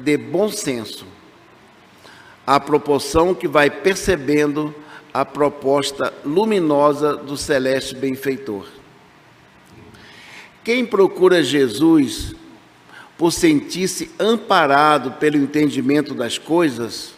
[0.00, 1.06] de bom senso,
[2.46, 4.74] à proporção que vai percebendo
[5.12, 8.66] a proposta luminosa do celeste benfeitor.
[10.64, 12.34] Quem procura Jesus
[13.18, 17.12] por sentir-se amparado pelo entendimento das coisas,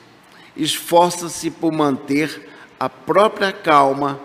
[0.56, 2.48] esforça-se por manter
[2.79, 4.18] a própria calma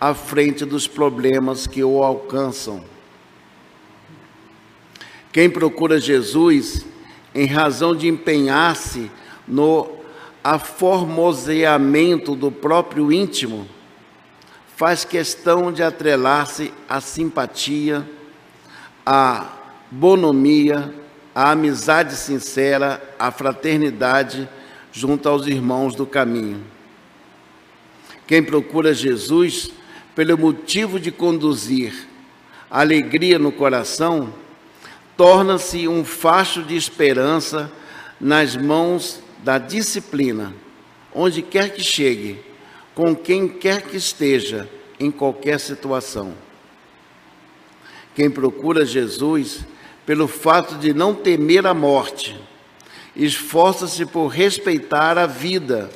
[0.00, 2.84] à frente dos problemas que o alcançam.
[5.32, 6.86] Quem procura Jesus,
[7.36, 9.10] em razão de empenhar-se
[9.46, 9.90] no
[10.42, 13.68] aformoseamento do próprio íntimo,
[14.74, 18.08] faz questão de atrelar-se à simpatia,
[19.04, 19.48] à
[19.90, 20.94] bonomia,
[21.34, 24.48] à amizade sincera, à fraternidade
[24.90, 26.64] junto aos irmãos do caminho.
[28.26, 29.70] Quem procura Jesus
[30.14, 32.08] pelo motivo de conduzir
[32.70, 34.32] alegria no coração,
[35.16, 37.72] torna-se um facho de esperança
[38.20, 40.54] nas mãos da disciplina,
[41.14, 42.38] onde quer que chegue,
[42.94, 44.68] com quem quer que esteja,
[44.98, 46.34] em qualquer situação.
[48.14, 49.64] Quem procura Jesus
[50.06, 52.38] pelo fato de não temer a morte,
[53.14, 55.90] esforça-se por respeitar a vida,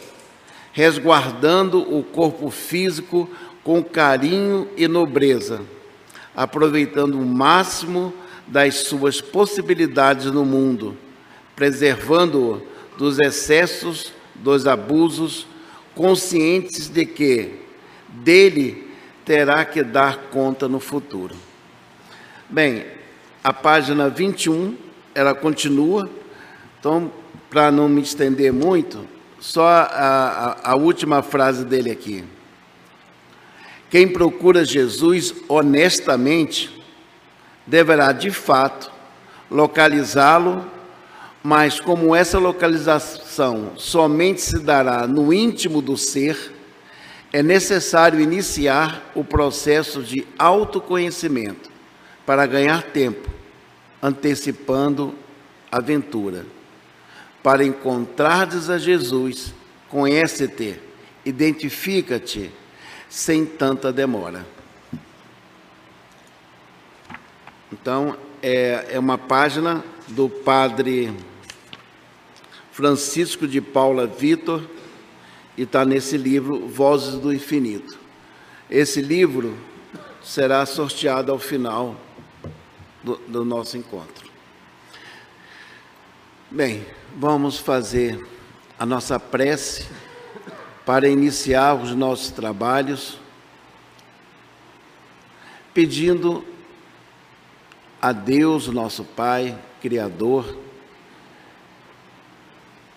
[0.73, 3.29] resguardando o corpo físico
[3.63, 5.63] com carinho e nobreza,
[6.35, 8.13] aproveitando o máximo
[8.51, 10.97] das suas possibilidades no mundo,
[11.55, 12.61] preservando-o
[12.99, 15.47] dos excessos, dos abusos,
[15.95, 17.61] conscientes de que
[18.09, 18.89] dele
[19.25, 21.37] terá que dar conta no futuro.
[22.49, 22.85] Bem,
[23.45, 24.77] a página 21,
[25.15, 26.11] ela continua,
[26.79, 27.13] então,
[27.49, 29.07] para não me estender muito,
[29.39, 32.25] só a, a, a última frase dele aqui.
[33.89, 36.80] Quem procura Jesus honestamente
[37.71, 38.91] deverá, de fato,
[39.49, 40.69] localizá-lo,
[41.41, 46.53] mas como essa localização somente se dará no íntimo do ser,
[47.33, 51.71] é necessário iniciar o processo de autoconhecimento
[52.27, 53.31] para ganhar tempo,
[54.03, 55.15] antecipando
[55.71, 56.45] a aventura.
[57.41, 59.55] Para encontrares a Jesus,
[59.89, 60.79] conhece-te,
[61.25, 62.51] identifica-te
[63.09, 64.45] sem tanta demora.
[67.73, 71.15] Então, é, é uma página do padre
[72.73, 74.69] Francisco de Paula Vitor
[75.57, 77.97] e está nesse livro Vozes do Infinito.
[78.69, 79.57] Esse livro
[80.21, 81.95] será sorteado ao final
[83.05, 84.29] do, do nosso encontro.
[86.51, 86.85] Bem,
[87.17, 88.27] vamos fazer
[88.77, 89.87] a nossa prece
[90.85, 93.17] para iniciar os nossos trabalhos,
[95.73, 96.45] pedindo
[98.01, 100.57] a Deus, nosso Pai, Criador,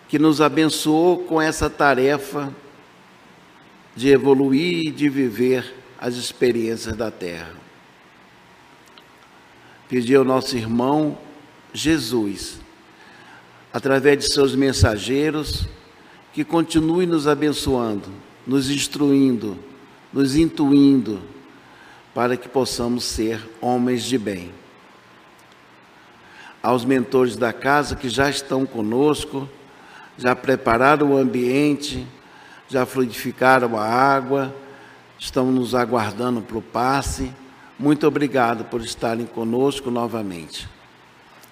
[0.07, 2.53] que nos abençoou com essa tarefa
[3.95, 7.63] de evoluir e de viver as experiências da Terra
[9.93, 11.15] pedir ao nosso irmão
[11.71, 12.59] Jesus,
[13.71, 15.67] através de seus mensageiros,
[16.33, 18.09] que continue nos abençoando,
[18.47, 19.55] nos instruindo,
[20.11, 21.21] nos intuindo,
[22.11, 24.51] para que possamos ser homens de bem.
[26.63, 29.47] Aos mentores da casa que já estão conosco,
[30.17, 32.07] já prepararam o ambiente,
[32.67, 34.55] já fluidificaram a água,
[35.19, 37.31] estão nos aguardando para o passe
[37.77, 40.69] muito obrigado por estarem conosco novamente.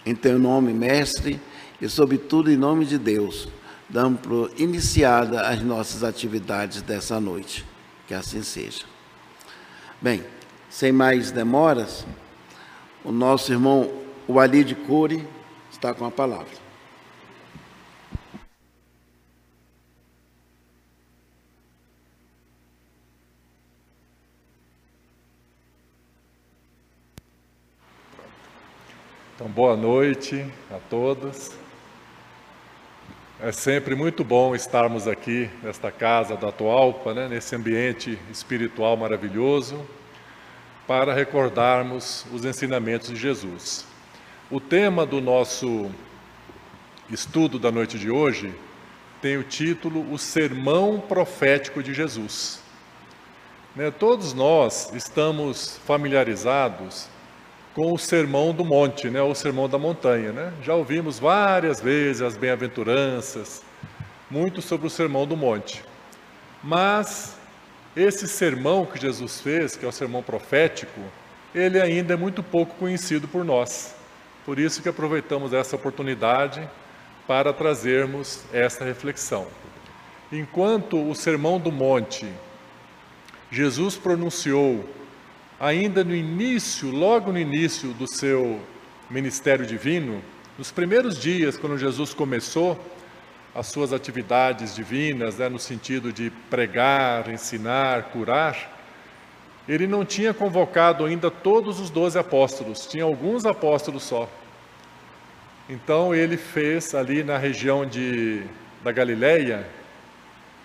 [0.05, 1.41] Em teu nome, mestre,
[1.81, 3.49] e sobretudo em nome de Deus,
[3.89, 7.65] damos por iniciada as nossas atividades dessa noite.
[8.07, 8.85] Que assim seja.
[9.99, 10.23] Bem,
[10.69, 12.05] sem mais demoras,
[13.03, 13.91] o nosso irmão
[14.27, 15.27] Walid Cury
[15.71, 16.71] está com a palavra.
[29.35, 31.51] Então, boa noite a todos.
[33.39, 39.83] É sempre muito bom estarmos aqui nesta casa da Atualpa, né, nesse ambiente espiritual maravilhoso,
[40.85, 43.90] para recordarmos os ensinamentos de Jesus.
[44.51, 45.89] O tema do nosso
[47.09, 48.53] estudo da noite de hoje
[49.21, 52.61] tem o título O Sermão Profético de Jesus.
[53.73, 57.07] Né, todos nós estamos familiarizados
[57.73, 60.33] com o Sermão do Monte, né, o Sermão da Montanha.
[60.33, 60.51] Né?
[60.61, 63.63] Já ouvimos várias vezes as bem-aventuranças,
[64.29, 65.81] muito sobre o Sermão do Monte.
[66.61, 67.37] Mas
[67.95, 70.99] esse sermão que Jesus fez, que é o sermão profético,
[71.55, 74.00] ele ainda é muito pouco conhecido por nós.
[74.45, 76.67] Por isso que aproveitamos essa oportunidade
[77.27, 79.47] para trazermos esta reflexão.
[80.31, 82.27] Enquanto o Sermão do Monte
[83.51, 84.89] Jesus pronunciou
[85.59, 88.61] ainda no início, logo no início do seu
[89.09, 90.23] ministério divino,
[90.57, 92.79] nos primeiros dias, quando Jesus começou
[93.53, 98.70] as suas atividades divinas, né, no sentido de pregar, ensinar, curar,
[99.71, 104.27] ele não tinha convocado ainda todos os doze apóstolos, tinha alguns apóstolos só.
[105.69, 108.43] Então ele fez ali na região de,
[108.83, 109.65] da Galileia,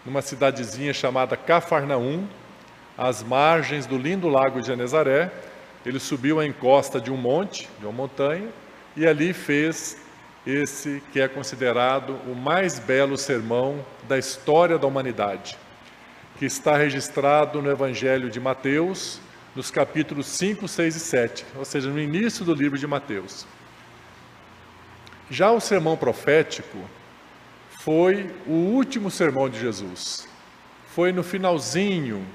[0.05, 2.27] numa cidadezinha chamada Cafarnaum,
[2.99, 5.31] às margens do lindo lago de Genezaré,
[5.85, 8.49] ele subiu a encosta de um monte, de uma montanha,
[8.97, 9.99] e ali fez
[10.45, 15.57] esse que é considerado o mais belo sermão da história da humanidade,
[16.39, 19.21] que está registrado no Evangelho de Mateus,
[19.55, 23.47] nos capítulos 5, 6 e 7, ou seja, no início do livro de Mateus.
[25.31, 26.79] Já o sermão profético
[27.81, 30.29] foi o último sermão de Jesus.
[30.89, 32.27] Foi no finalzinho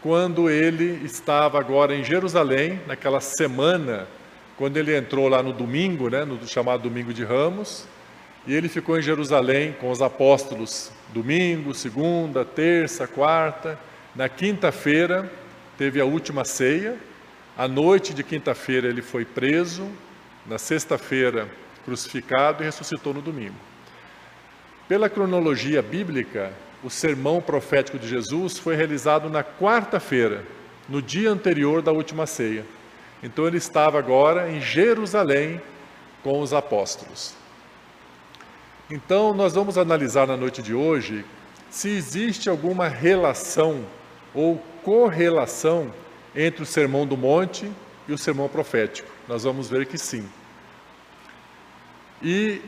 [0.00, 4.06] quando ele estava agora em Jerusalém, naquela semana,
[4.56, 7.88] quando ele entrou lá no domingo, né, no chamado Domingo de Ramos,
[8.46, 13.78] e ele ficou em Jerusalém com os apóstolos domingo, segunda, terça, quarta.
[14.14, 15.30] Na quinta-feira
[15.76, 16.96] teve a última ceia.
[17.58, 19.88] À noite de quinta-feira ele foi preso.
[20.46, 21.48] Na sexta-feira
[21.84, 23.56] crucificado e ressuscitou no domingo.
[24.88, 26.52] Pela cronologia bíblica,
[26.84, 30.44] o sermão profético de Jesus foi realizado na quarta-feira,
[30.88, 32.64] no dia anterior da última ceia.
[33.22, 35.60] Então ele estava agora em Jerusalém
[36.22, 37.45] com os apóstolos.
[38.88, 41.24] Então nós vamos analisar na noite de hoje
[41.68, 43.84] se existe alguma relação
[44.32, 45.92] ou correlação
[46.34, 47.68] entre o Sermão do Monte
[48.06, 49.10] e o Sermão Profético.
[49.26, 50.24] Nós vamos ver que sim.
[52.22, 52.62] E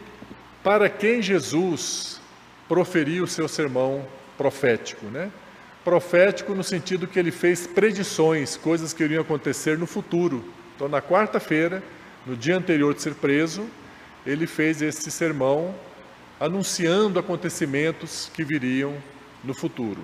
[0.65, 2.20] para quem Jesus
[2.69, 4.05] proferir o seu sermão
[4.37, 5.31] profético, né?
[5.85, 10.44] Profético no sentido que ele fez predições, coisas que iriam acontecer no futuro.
[10.75, 11.82] Então, na quarta-feira,
[12.26, 13.67] no dia anterior de ser preso,
[14.26, 15.75] ele fez esse sermão
[16.40, 18.94] anunciando acontecimentos que viriam
[19.43, 20.02] no futuro.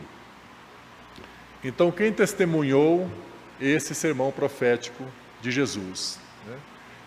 [1.63, 3.11] Então, quem testemunhou
[3.61, 5.05] esse sermão profético
[5.41, 6.19] de Jesus?
[6.47, 6.57] Né?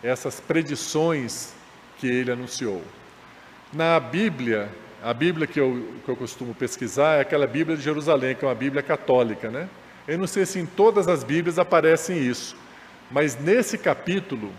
[0.01, 1.53] Essas predições
[1.97, 2.81] que ele anunciou.
[3.73, 4.69] Na Bíblia,
[5.03, 8.47] a Bíblia que eu, que eu costumo pesquisar é aquela Bíblia de Jerusalém, que é
[8.47, 9.69] uma Bíblia católica, né?
[10.07, 12.55] Eu não sei se em todas as Bíblias aparecem isso,
[13.11, 14.51] mas nesse capítulo,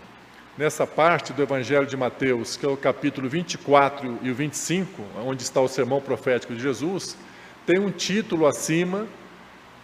[0.59, 5.41] nessa parte do Evangelho de Mateus, que é o capítulo 24 e o 25, onde
[5.41, 7.15] está o sermão profético de Jesus,
[7.65, 9.07] tem um título acima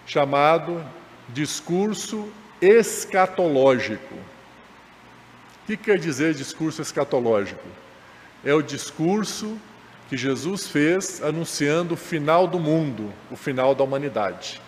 [0.06, 0.86] chamado
[1.30, 2.28] Discurso
[2.62, 4.16] Escatológico.
[4.16, 7.70] O que quer dizer discurso escatológico?
[8.44, 9.58] É o discurso
[10.10, 14.62] que Jesus fez anunciando o final do mundo, o final da humanidade.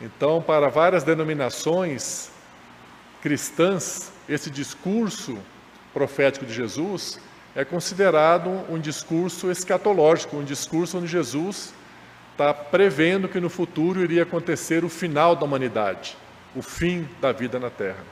[0.00, 2.32] Então, para várias denominações
[3.22, 5.38] cristãs, esse discurso
[5.92, 7.20] profético de Jesus
[7.54, 11.72] é considerado um discurso escatológico, um discurso onde Jesus
[12.32, 16.16] está prevendo que no futuro iria acontecer o final da humanidade,
[16.54, 18.04] o fim da vida na Terra.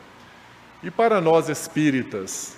[0.83, 2.57] E para nós espíritas,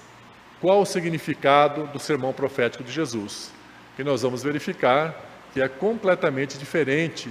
[0.60, 3.50] qual o significado do sermão profético de Jesus?
[3.96, 5.14] que nós vamos verificar
[5.52, 7.30] que é completamente diferente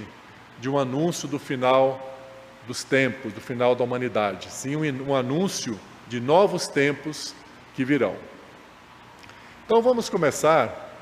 [0.58, 2.16] de um anúncio do final
[2.66, 4.50] dos tempos, do final da humanidade.
[4.50, 7.34] Sim, um, anúncio de novos tempos
[7.74, 8.16] que virão.
[9.66, 10.94] Então vamos começar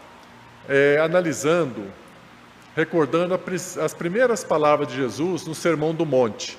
[0.68, 1.84] é, analisando,
[2.76, 3.38] recordando
[3.80, 6.56] as primeiras palavras de Jesus no Sermão do Monte,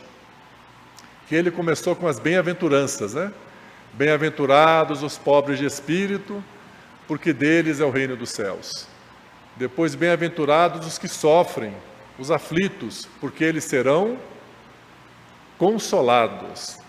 [1.27, 3.31] que ele começou com as bem-aventuranças, né?
[3.93, 6.43] Bem-aventurados os pobres de espírito,
[7.07, 8.87] porque deles é o reino dos céus.
[9.55, 11.73] Depois, bem-aventurados os que sofrem,
[12.17, 14.17] os aflitos, porque eles serão
[15.57, 16.82] consolados.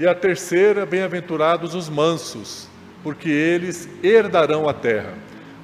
[0.00, 2.66] E a terceira, bem-aventurados os mansos,
[3.02, 5.12] porque eles herdarão a terra.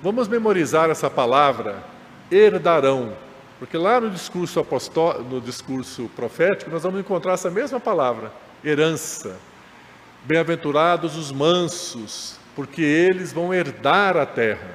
[0.02, 1.82] Vamos memorizar essa palavra,
[2.30, 3.16] herdarão,
[3.58, 8.30] porque lá no discurso apostó no discurso profético, nós vamos encontrar essa mesma palavra,
[8.62, 9.38] herança.
[10.24, 14.68] Bem-aventurados os mansos, porque eles vão herdar a terra.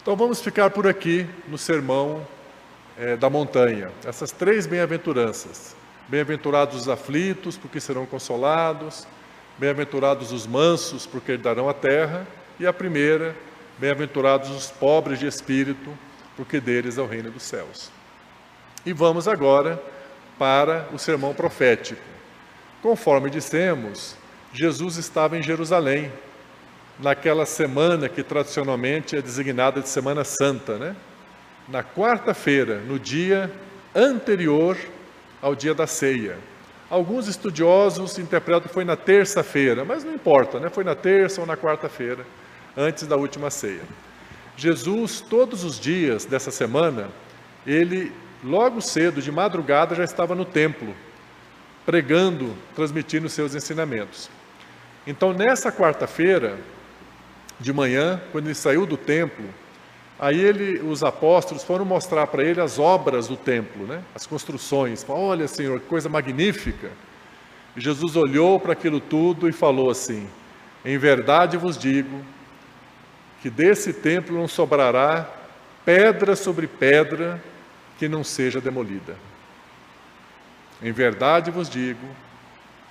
[0.00, 2.24] Então vamos ficar por aqui no sermão
[2.96, 3.90] é, da montanha.
[4.04, 5.74] Essas três bem-aventuranças.
[6.08, 9.06] Bem-aventurados os aflitos, porque serão consolados.
[9.58, 12.26] Bem-aventurados os mansos, porque herdarão a terra.
[12.60, 13.34] E a primeira,
[13.78, 15.90] bem-aventurados os pobres de espírito,
[16.36, 17.90] porque deles é o reino dos céus.
[18.84, 19.82] E vamos agora
[20.38, 22.00] para o sermão profético.
[22.82, 24.14] Conforme dissemos,
[24.52, 26.12] Jesus estava em Jerusalém,
[27.00, 30.96] naquela semana que tradicionalmente é designada de Semana Santa, né?
[31.68, 33.50] Na quarta-feira, no dia
[33.94, 34.76] anterior
[35.46, 36.38] ao dia da ceia.
[36.90, 40.68] Alguns estudiosos interpretam que foi na terça-feira, mas não importa, né?
[40.68, 42.26] Foi na terça ou na quarta-feira,
[42.76, 43.82] antes da última ceia.
[44.56, 47.10] Jesus, todos os dias dessa semana,
[47.64, 48.10] ele
[48.42, 50.92] logo cedo, de madrugada, já estava no templo,
[51.84, 54.28] pregando, transmitindo seus ensinamentos.
[55.06, 56.58] Então, nessa quarta-feira,
[57.60, 59.44] de manhã, quando ele saiu do templo,
[60.18, 64.02] aí ele, os apóstolos foram mostrar para ele as obras do templo, né?
[64.14, 65.04] as construções.
[65.08, 66.90] Olha, Senhor, que coisa magnífica.
[67.76, 70.26] E Jesus olhou para aquilo tudo e falou assim:
[70.84, 72.20] Em verdade vos digo
[73.42, 75.28] que desse templo não sobrará
[75.84, 77.40] pedra sobre pedra
[77.98, 79.16] que não seja demolida.
[80.82, 82.06] Em verdade vos digo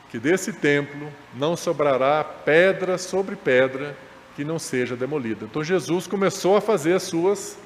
[0.09, 3.97] que desse templo não sobrará pedra sobre pedra
[4.35, 5.45] que não seja demolida.
[5.45, 7.57] Então Jesus começou a fazer as suas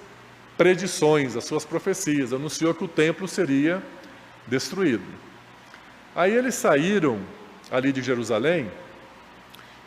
[0.58, 3.82] predições, as suas profecias, anunciou que o templo seria
[4.46, 5.04] destruído.
[6.16, 7.20] Aí eles saíram
[7.72, 8.70] ali de Jerusalém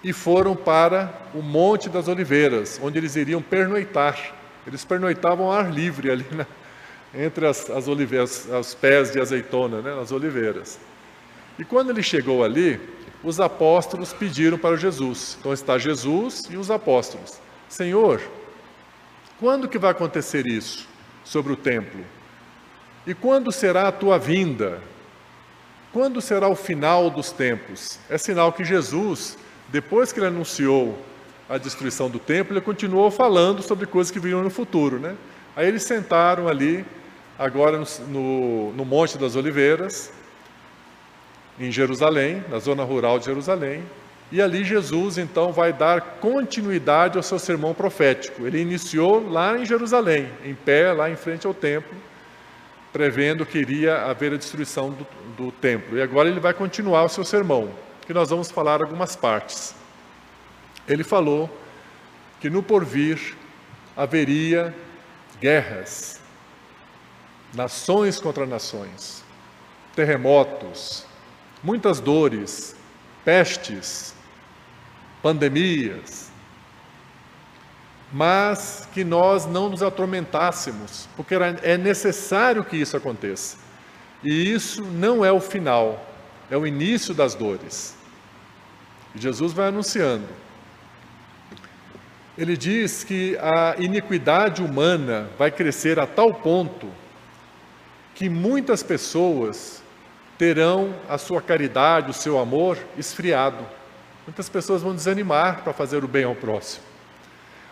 [0.02, 4.34] e foram para o Monte das Oliveiras, onde eles iriam pernoitar.
[4.66, 6.46] Eles pernoitavam ao ar livre ali na,
[7.14, 10.78] entre as, as oliveiras, os pés de azeitona, né, nas oliveiras.
[11.58, 12.80] E quando ele chegou ali,
[13.22, 15.36] os apóstolos pediram para Jesus.
[15.38, 17.40] Então está Jesus e os apóstolos.
[17.68, 18.20] Senhor,
[19.38, 20.88] quando que vai acontecer isso
[21.24, 22.04] sobre o templo?
[23.06, 24.80] E quando será a tua vinda?
[25.92, 27.98] Quando será o final dos tempos?
[28.08, 29.36] É sinal que Jesus,
[29.68, 30.98] depois que ele anunciou
[31.48, 35.16] a destruição do templo, ele continuou falando sobre coisas que viriam no futuro, né?
[35.54, 36.84] Aí eles sentaram ali
[37.38, 40.12] agora no, no, no Monte das Oliveiras,
[41.62, 43.82] em Jerusalém, na zona rural de Jerusalém,
[44.32, 48.46] e ali Jesus então vai dar continuidade ao seu sermão profético.
[48.46, 51.94] Ele iniciou lá em Jerusalém, em pé, lá em frente ao templo,
[52.92, 55.98] prevendo que iria haver a destruição do, do templo.
[55.98, 57.70] E agora ele vai continuar o seu sermão,
[58.06, 59.74] que nós vamos falar algumas partes.
[60.88, 61.48] Ele falou
[62.40, 63.36] que no porvir
[63.96, 64.74] haveria
[65.38, 66.20] guerras,
[67.54, 69.22] nações contra nações,
[69.94, 71.06] terremotos,
[71.62, 72.74] muitas dores,
[73.24, 74.14] pestes,
[75.22, 76.30] pandemias,
[78.12, 83.56] mas que nós não nos atormentássemos, porque é necessário que isso aconteça.
[84.22, 86.04] E isso não é o final,
[86.50, 87.96] é o início das dores.
[89.14, 90.28] Jesus vai anunciando.
[92.36, 96.88] Ele diz que a iniquidade humana vai crescer a tal ponto
[98.14, 99.81] que muitas pessoas
[100.42, 103.64] terão a sua caridade, o seu amor esfriado.
[104.26, 106.82] Muitas pessoas vão desanimar para fazer o bem ao próximo.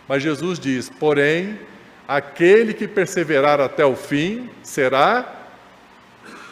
[0.07, 1.59] Mas Jesus diz: porém,
[2.07, 5.49] aquele que perseverar até o fim será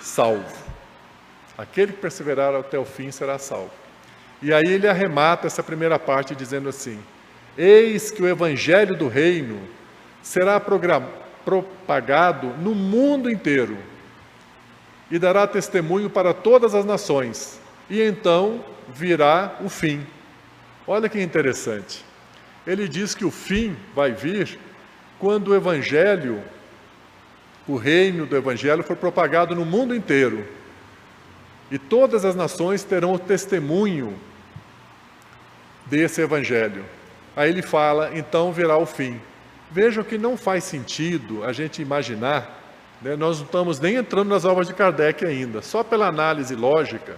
[0.01, 0.53] salvo.
[1.57, 3.71] Aquele que perseverar até o fim será salvo.
[4.41, 6.99] E aí ele arremata essa primeira parte dizendo assim:
[7.57, 9.61] Eis que o evangelho do reino
[10.21, 13.77] será propagado no mundo inteiro
[15.09, 20.05] e dará testemunho para todas as nações, e então virá o fim.
[20.85, 22.05] Olha que interessante.
[22.65, 24.59] Ele diz que o fim vai vir
[25.17, 26.43] quando o evangelho,
[27.67, 30.45] o reino do evangelho for propagado no mundo inteiro.
[31.71, 34.15] E todas as nações terão o testemunho
[35.85, 36.85] desse evangelho.
[37.35, 39.19] Aí ele fala, então virá o fim.
[39.71, 42.58] Vejam que não faz sentido a gente imaginar?
[43.01, 47.15] Nós não estamos nem entrando nas obras de Kardec ainda, só pela análise lógica,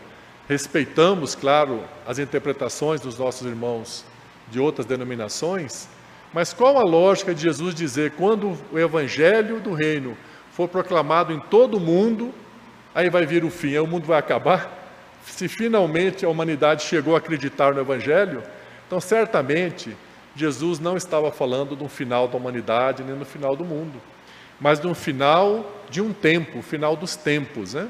[0.47, 4.05] respeitamos, claro, as interpretações dos nossos irmãos
[4.51, 5.89] de outras denominações,
[6.31, 10.15] mas qual a lógica de Jesus dizer quando o evangelho do reino
[10.51, 12.31] for proclamado em todo o mundo,
[12.93, 14.77] aí vai vir o fim, aí o mundo vai acabar?
[15.25, 18.43] Se finalmente a humanidade chegou a acreditar no evangelho,
[18.85, 19.97] então certamente
[20.35, 23.99] Jesus não estava falando do final da humanidade nem no final do mundo
[24.61, 27.73] mas no final de um tempo, final dos tempos.
[27.73, 27.87] Né?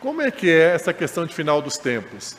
[0.00, 2.36] Como é que é essa questão de final dos tempos?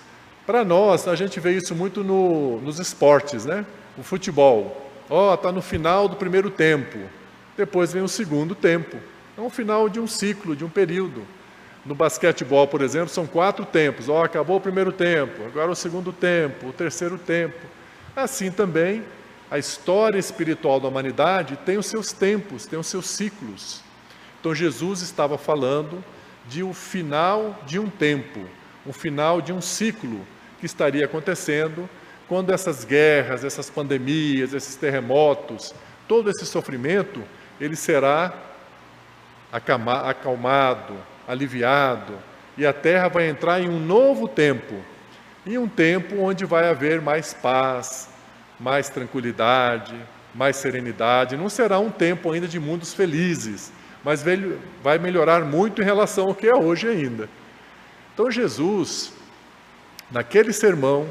[0.48, 3.66] Para nós, a gente vê isso muito no, nos esportes, né?
[3.98, 4.92] O futebol.
[5.10, 6.98] Ó, oh, está no final do primeiro tempo.
[7.56, 8.98] Depois vem o segundo tempo.
[9.38, 11.24] É o final de um ciclo, de um período.
[11.86, 14.10] No basquetebol, por exemplo, são quatro tempos.
[14.10, 17.60] Ó, oh, acabou o primeiro tempo, agora o segundo tempo, o terceiro tempo.
[18.16, 19.04] Assim também
[19.56, 23.82] a história espiritual da humanidade tem os seus tempos, tem os seus ciclos.
[24.38, 26.04] Então Jesus estava falando
[26.46, 28.42] de o um final de um tempo,
[28.86, 30.20] o um final de um ciclo
[30.60, 31.90] que estaria acontecendo
[32.28, 35.74] quando essas guerras, essas pandemias, esses terremotos,
[36.06, 37.24] todo esse sofrimento,
[37.58, 38.34] ele será
[39.54, 42.14] acalmado, aliviado,
[42.58, 44.76] e a terra vai entrar em um novo tempo,
[45.46, 48.14] em um tempo onde vai haver mais paz,
[48.60, 49.96] mais tranquilidade,
[50.34, 51.38] mais serenidade.
[51.38, 53.72] Não será um tempo ainda de mundos felizes,
[54.04, 54.24] mas
[54.84, 57.30] vai melhorar muito em relação ao que é hoje ainda.
[58.14, 59.14] Então, Jesus,
[60.12, 61.08] naquele sermão,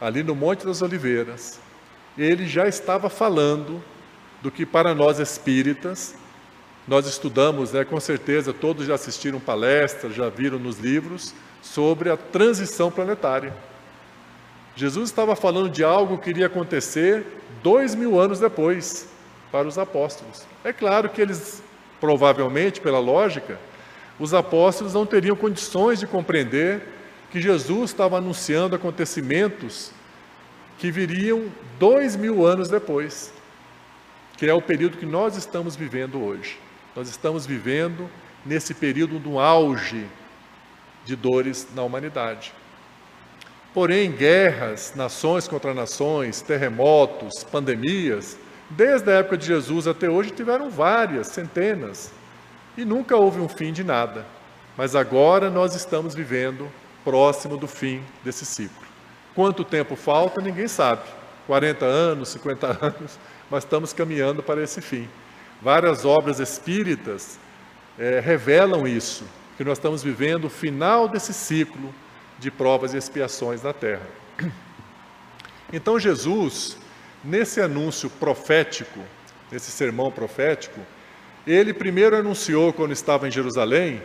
[0.00, 1.58] ali no Monte das Oliveiras,
[2.16, 3.82] ele já estava falando
[4.42, 6.14] do que para nós espíritas,
[6.86, 12.16] nós estudamos, né, com certeza todos já assistiram palestras, já viram nos livros, sobre a
[12.16, 13.52] transição planetária.
[14.76, 17.24] Jesus estava falando de algo que iria acontecer
[17.62, 19.08] dois mil anos depois
[19.50, 20.42] para os apóstolos.
[20.62, 21.62] É claro que eles,
[21.98, 23.58] provavelmente, pela lógica,
[24.20, 26.82] os apóstolos não teriam condições de compreender
[27.30, 29.90] que Jesus estava anunciando acontecimentos
[30.78, 31.46] que viriam
[31.78, 33.32] dois mil anos depois,
[34.36, 36.58] que é o período que nós estamos vivendo hoje.
[36.94, 38.10] Nós estamos vivendo
[38.44, 40.06] nesse período do auge
[41.06, 42.52] de dores na humanidade.
[43.76, 48.38] Porém, guerras, nações contra nações, terremotos, pandemias,
[48.70, 52.10] desde a época de Jesus até hoje tiveram várias, centenas,
[52.74, 54.24] e nunca houve um fim de nada.
[54.78, 56.72] Mas agora nós estamos vivendo
[57.04, 58.82] próximo do fim desse ciclo.
[59.34, 61.02] Quanto tempo falta, ninguém sabe.
[61.46, 63.18] 40 anos, 50 anos,
[63.50, 65.06] mas estamos caminhando para esse fim.
[65.60, 67.38] Várias obras espíritas
[67.98, 69.26] é, revelam isso,
[69.58, 71.92] que nós estamos vivendo o final desse ciclo
[72.38, 74.06] de provas e expiações na terra.
[75.72, 76.76] Então Jesus,
[77.24, 79.00] nesse anúncio profético,
[79.50, 80.80] nesse sermão profético,
[81.46, 84.00] ele primeiro anunciou quando estava em Jerusalém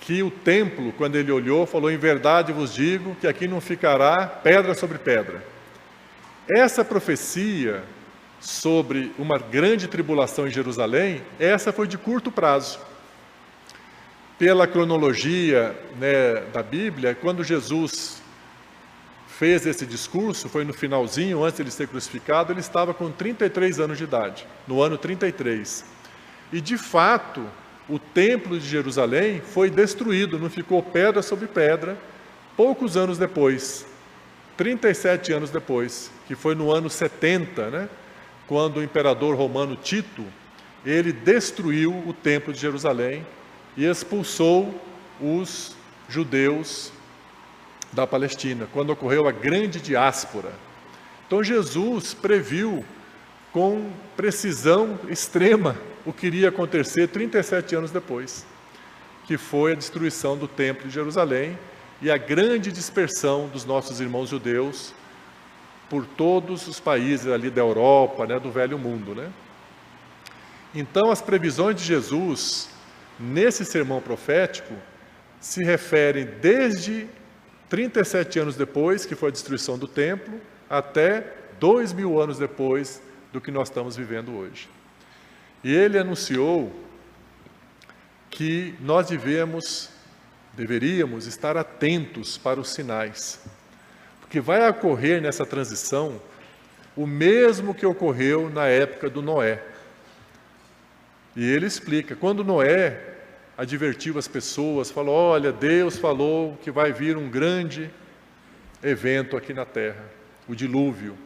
[0.00, 4.26] que o templo, quando ele olhou, falou: Em verdade vos digo que aqui não ficará
[4.26, 5.42] pedra sobre pedra.
[6.48, 7.82] Essa profecia
[8.40, 12.78] sobre uma grande tribulação em Jerusalém, essa foi de curto prazo
[14.38, 18.22] pela cronologia né, da Bíblia, quando Jesus
[19.26, 23.80] fez esse discurso, foi no finalzinho, antes de ele ser crucificado, ele estava com 33
[23.80, 25.84] anos de idade, no ano 33.
[26.52, 27.44] E de fato,
[27.88, 31.96] o templo de Jerusalém foi destruído, não ficou pedra sobre pedra,
[32.56, 33.86] poucos anos depois,
[34.56, 37.88] 37 anos depois, que foi no ano 70, né,
[38.46, 40.24] quando o imperador romano Tito,
[40.86, 43.24] ele destruiu o templo de Jerusalém
[43.78, 44.74] e expulsou
[45.20, 45.72] os
[46.08, 46.92] judeus
[47.92, 50.52] da Palestina, quando ocorreu a grande diáspora.
[51.24, 52.84] Então Jesus previu
[53.52, 58.44] com precisão extrema o que iria acontecer 37 anos depois,
[59.28, 61.56] que foi a destruição do Templo de Jerusalém
[62.02, 64.92] e a grande dispersão dos nossos irmãos judeus
[65.88, 69.30] por todos os países ali da Europa, né, do Velho Mundo, né?
[70.74, 72.76] Então as previsões de Jesus
[73.18, 74.74] nesse sermão profético,
[75.40, 77.08] se referem desde
[77.68, 83.02] 37 anos depois, que foi a destruição do templo, até dois mil anos depois
[83.32, 84.68] do que nós estamos vivendo hoje.
[85.62, 86.72] E ele anunciou
[88.30, 89.90] que nós devemos,
[90.54, 93.40] deveríamos estar atentos para os sinais,
[94.20, 96.20] porque vai ocorrer nessa transição
[96.96, 99.62] o mesmo que ocorreu na época do Noé.
[101.38, 103.00] E ele explica: quando Noé
[103.56, 107.88] advertiu as pessoas, falou: olha, Deus falou que vai vir um grande
[108.82, 110.04] evento aqui na terra,
[110.48, 111.16] o dilúvio,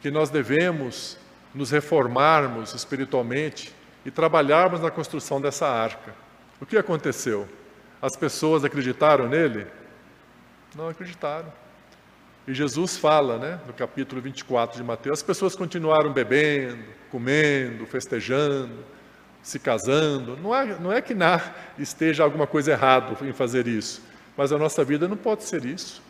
[0.00, 1.18] que nós devemos
[1.52, 3.74] nos reformarmos espiritualmente
[4.06, 6.14] e trabalharmos na construção dessa arca.
[6.60, 7.48] O que aconteceu?
[8.00, 9.66] As pessoas acreditaram nele?
[10.76, 11.52] Não acreditaram.
[12.46, 18.84] E Jesus fala, né, no capítulo 24 de Mateus, as pessoas continuaram bebendo, comendo, festejando,
[19.42, 20.36] se casando.
[20.36, 21.40] Não é, não é que na,
[21.78, 24.02] esteja alguma coisa errada em fazer isso,
[24.36, 26.02] mas a nossa vida não pode ser isso,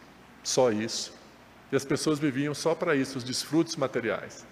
[0.42, 1.14] só isso.
[1.70, 4.46] E as pessoas viviam só para isso, os desfrutos materiais.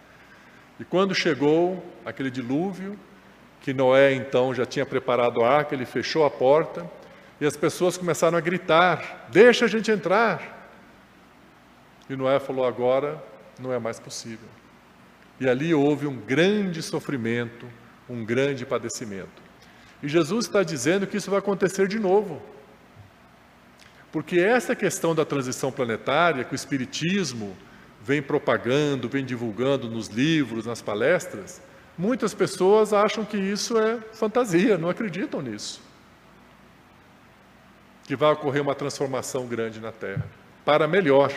[0.78, 2.98] E quando chegou aquele dilúvio,
[3.60, 6.90] que Noé então já tinha preparado a arca, ele fechou a porta
[7.38, 10.58] e as pessoas começaram a gritar: Deixa a gente entrar.
[12.08, 13.22] E Noé falou: Agora
[13.58, 14.48] não é mais possível.
[15.38, 17.66] E ali houve um grande sofrimento,
[18.10, 19.42] um grande padecimento.
[20.02, 22.42] E Jesus está dizendo que isso vai acontecer de novo.
[24.10, 27.56] Porque essa questão da transição planetária, que o Espiritismo
[28.02, 31.62] vem propagando, vem divulgando nos livros, nas palestras,
[31.96, 35.80] muitas pessoas acham que isso é fantasia, não acreditam nisso.
[38.04, 40.26] Que vai ocorrer uma transformação grande na Terra,
[40.64, 41.32] para melhor.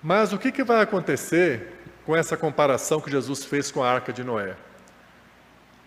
[0.00, 1.77] Mas o que, que vai acontecer
[2.08, 4.56] com essa comparação que Jesus fez com a arca de Noé?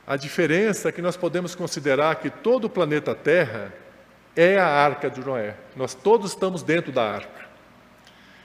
[0.06, 3.74] A diferença é que nós podemos considerar que todo o planeta Terra
[4.36, 5.56] é a arca de Noé.
[5.76, 7.50] Nós todos estamos dentro da arca.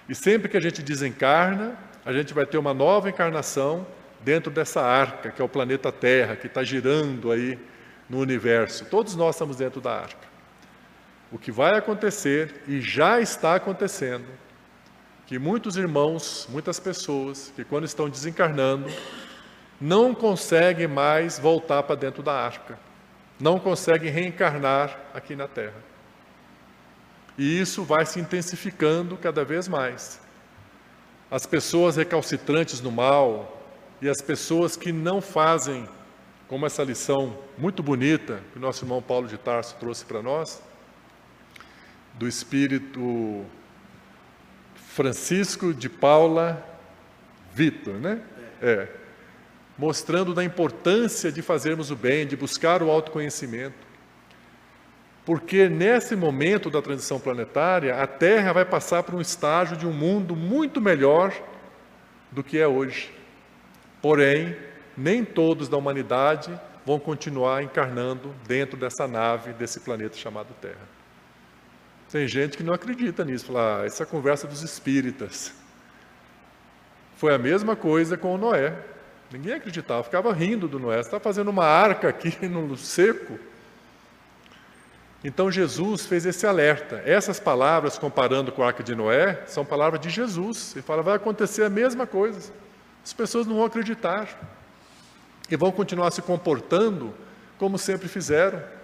[0.09, 3.87] E sempre que a gente desencarna, a gente vai ter uma nova encarnação
[4.23, 7.59] dentro dessa arca, que é o planeta Terra, que está girando aí
[8.09, 8.87] no universo.
[8.87, 10.27] Todos nós estamos dentro da arca.
[11.31, 14.25] O que vai acontecer, e já está acontecendo,
[15.27, 18.89] que muitos irmãos, muitas pessoas, que quando estão desencarnando,
[19.81, 22.79] não conseguem mais voltar para dentro da arca,
[23.39, 25.85] não conseguem reencarnar aqui na Terra.
[27.37, 30.21] E isso vai se intensificando cada vez mais.
[31.31, 33.61] As pessoas recalcitrantes no mal
[34.01, 35.89] e as pessoas que não fazem,
[36.49, 40.63] como essa lição muito bonita que o nosso irmão Paulo de Tarso trouxe para nós,
[42.15, 43.45] do espírito
[44.97, 46.67] Francisco de Paula
[47.53, 48.19] Vitor, né?
[48.63, 48.89] É.
[49.77, 53.87] Mostrando da importância de fazermos o bem, de buscar o autoconhecimento.
[55.23, 59.93] Porque nesse momento da transição planetária, a Terra vai passar por um estágio de um
[59.93, 61.31] mundo muito melhor
[62.33, 63.13] do que é hoje.
[64.01, 64.57] Porém,
[64.97, 70.96] nem todos da humanidade vão continuar encarnando dentro dessa nave, desse planeta chamado Terra.
[72.11, 75.53] Tem gente que não acredita nisso, fala, ah, essa conversa dos espíritas.
[77.17, 78.75] Foi a mesma coisa com o Noé.
[79.33, 80.97] Ninguém acreditava, ficava rindo do Noé.
[80.97, 83.39] Você está fazendo uma arca aqui no seco.
[85.25, 87.03] Então Jesus fez esse alerta.
[87.05, 90.73] Essas palavras, comparando com a arca de Noé, são palavras de Jesus.
[90.77, 92.53] Ele fala: vai acontecer a mesma coisa.
[93.05, 94.29] As pessoas não vão acreditar.
[95.51, 97.13] E vão continuar se comportando
[97.59, 98.76] como sempre fizeram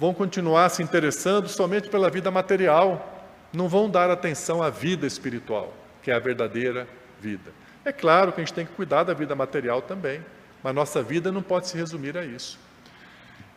[0.00, 5.74] vão continuar se interessando somente pela vida material, não vão dar atenção à vida espiritual,
[6.02, 6.88] que é a verdadeira
[7.20, 7.52] vida.
[7.84, 10.24] É claro que a gente tem que cuidar da vida material também,
[10.62, 12.58] mas nossa vida não pode se resumir a isso.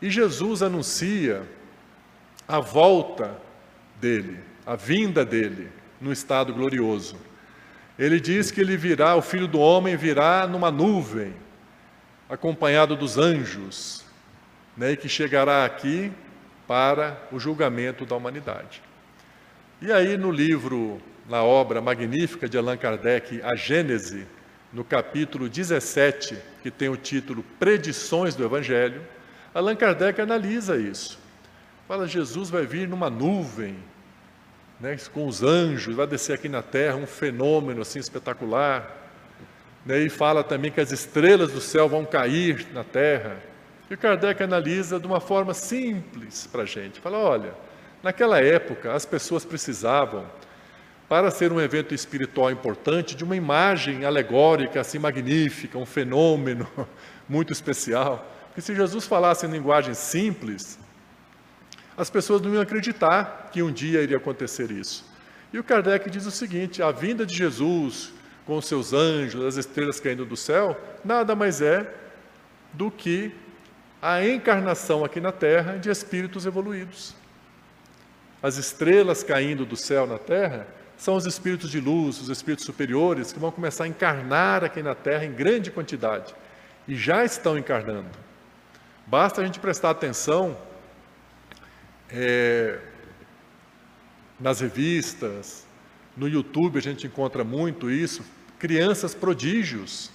[0.02, 1.44] E Jesus anuncia
[2.46, 3.38] a volta
[4.02, 7.16] dele, a vinda dele no estado glorioso.
[7.98, 11.34] Ele diz que ele virá, o filho do homem virá numa nuvem,
[12.28, 14.04] acompanhado dos anjos,
[14.76, 16.12] né, e que chegará aqui
[16.68, 18.82] para o julgamento da humanidade.
[19.82, 24.26] E aí, no livro, na obra magnífica de Allan Kardec, A Gênese,
[24.72, 29.02] no capítulo 17, que tem o título Predições do Evangelho,
[29.54, 31.20] Allan Kardec analisa isso.
[31.88, 33.78] Fala, Jesus vai vir numa nuvem,
[34.80, 39.02] né, com os anjos, vai descer aqui na terra, um fenômeno assim espetacular.
[39.86, 43.38] Né, e fala também que as estrelas do céu vão cair na terra.
[43.90, 47.00] E Kardec analisa de uma forma simples para a gente.
[47.00, 47.54] Fala, olha,
[48.02, 50.26] naquela época as pessoas precisavam,
[51.08, 56.68] para ser um evento espiritual importante, de uma imagem alegórica assim magnífica, um fenômeno
[57.28, 58.26] muito especial.
[58.48, 60.80] Porque se Jesus falasse em linguagem simples,
[61.96, 65.06] as pessoas não iam acreditar que um dia iria acontecer isso.
[65.52, 68.12] E o Kardec diz o seguinte: a vinda de Jesus
[68.46, 71.90] com os seus anjos, as estrelas caindo do céu, nada mais é
[72.74, 73.32] do que
[74.04, 77.16] a encarnação aqui na Terra de espíritos evoluídos.
[78.42, 83.32] As estrelas caindo do céu na Terra são os espíritos de luz, os espíritos superiores,
[83.32, 86.36] que vão começar a encarnar aqui na Terra em grande quantidade.
[86.86, 88.10] E já estão encarnando.
[89.08, 90.58] Basta a gente prestar atenção
[92.10, 92.80] é,
[94.38, 95.66] nas revistas,
[96.18, 98.22] no YouTube a gente encontra muito isso,
[98.60, 100.12] crianças prodígios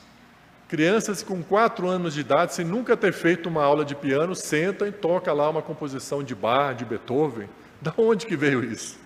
[0.68, 4.86] Crianças com quatro anos de idade, sem nunca ter feito uma aula de piano, senta
[4.86, 7.48] e toca lá uma composição de Bach, de Beethoven.
[7.80, 8.98] Da onde que veio isso?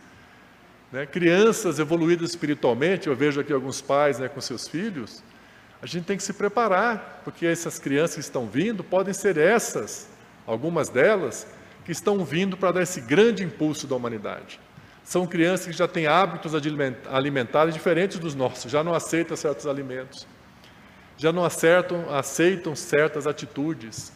[0.90, 1.04] Né?
[1.04, 5.22] Crianças evoluídas espiritualmente, eu vejo aqui alguns pais né, com seus filhos,
[5.82, 10.08] a gente tem que se preparar, porque essas crianças que estão vindo podem ser essas,
[10.46, 11.46] algumas delas,
[11.84, 14.58] que estão vindo para dar esse grande impulso da humanidade.
[15.04, 16.54] São crianças que já têm hábitos
[17.10, 20.26] alimentares diferentes dos nossos, já não aceitam certos alimentos
[21.22, 24.12] já não acertam, aceitam certas atitudes.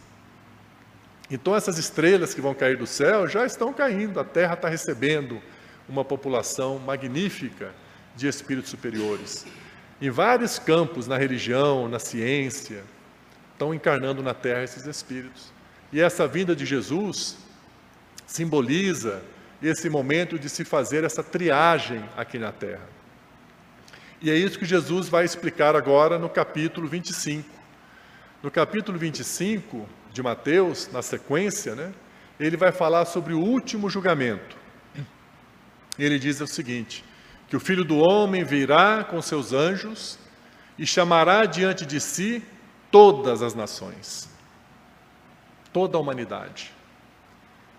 [1.30, 5.40] Então, essas estrelas que vão cair do céu já estão caindo, a Terra está recebendo
[5.88, 7.72] uma população magnífica
[8.16, 9.46] de espíritos superiores.
[10.02, 12.82] Em vários campos, na religião, na ciência,
[13.52, 15.52] estão encarnando na Terra esses espíritos.
[15.92, 17.36] E essa vinda de Jesus
[18.26, 19.22] simboliza
[19.62, 22.95] esse momento de se fazer essa triagem aqui na Terra.
[24.20, 27.48] E é isso que Jesus vai explicar agora no capítulo 25.
[28.42, 31.92] No capítulo 25 de Mateus, na sequência, né,
[32.38, 34.56] ele vai falar sobre o último julgamento.
[35.98, 37.04] Ele diz o seguinte:
[37.48, 40.18] que o filho do homem virá com seus anjos
[40.78, 42.42] e chamará diante de si
[42.90, 44.28] todas as nações,
[45.72, 46.72] toda a humanidade.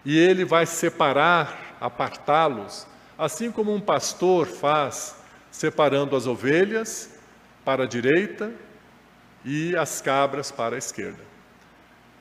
[0.05, 5.16] E ele vai separar, apartá-los, assim como um pastor faz,
[5.57, 7.09] separando as ovelhas
[7.65, 8.51] para a direita
[9.43, 11.19] e as cabras para a esquerda.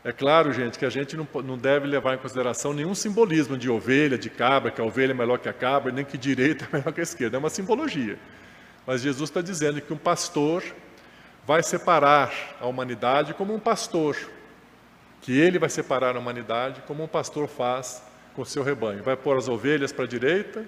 [0.03, 4.17] É claro, gente, que a gente não, deve levar em consideração nenhum simbolismo de ovelha,
[4.17, 6.95] de cabra, que a ovelha é melhor que a cabra, nem que direita é melhor
[6.95, 7.37] que a esquerda.
[7.37, 8.19] É uma simbologia.
[8.87, 10.63] Mas Jesus está dizendo que um pastor
[11.45, 14.17] vai separar a humanidade como um pastor,
[15.21, 18.03] que ele vai separar a humanidade como um pastor faz
[18.35, 19.03] com seu rebanho.
[19.03, 20.65] Vai pôr as ovelhas para a direita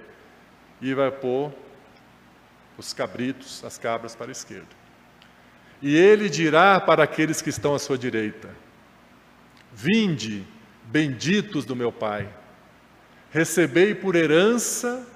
[0.82, 1.50] e vai pôr
[2.78, 4.78] os cabritos, as cabras para a esquerda.
[5.82, 8.48] E ele dirá para aqueles que estão à sua direita:
[9.72, 10.46] Vinde,
[10.84, 12.28] benditos do meu Pai,
[13.30, 15.06] recebei por herança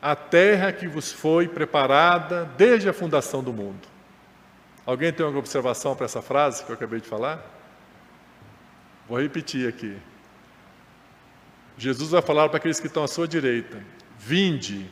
[0.00, 3.88] a terra que vos foi preparada desde a fundação do mundo.
[4.84, 7.42] Alguém tem alguma observação para essa frase que eu acabei de falar?
[9.08, 9.96] Vou repetir aqui.
[11.76, 13.82] Jesus vai falar para aqueles que estão à sua direita:
[14.18, 14.90] Vinde,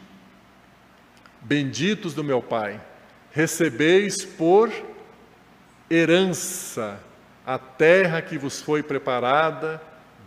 [1.42, 2.80] benditos do meu Pai,
[3.30, 4.70] recebeis por
[5.90, 7.00] herança
[7.44, 9.82] a terra que vos foi preparada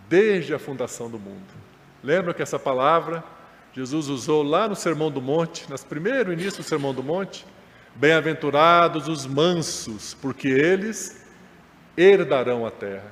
[0.09, 1.53] desde a fundação do mundo.
[2.03, 3.23] Lembra que essa palavra
[3.73, 7.45] Jesus usou lá no Sermão do Monte, no primeiro início do Sermão do Monte?
[7.95, 11.25] Bem-aventurados os mansos, porque eles
[11.97, 13.11] herdarão a terra.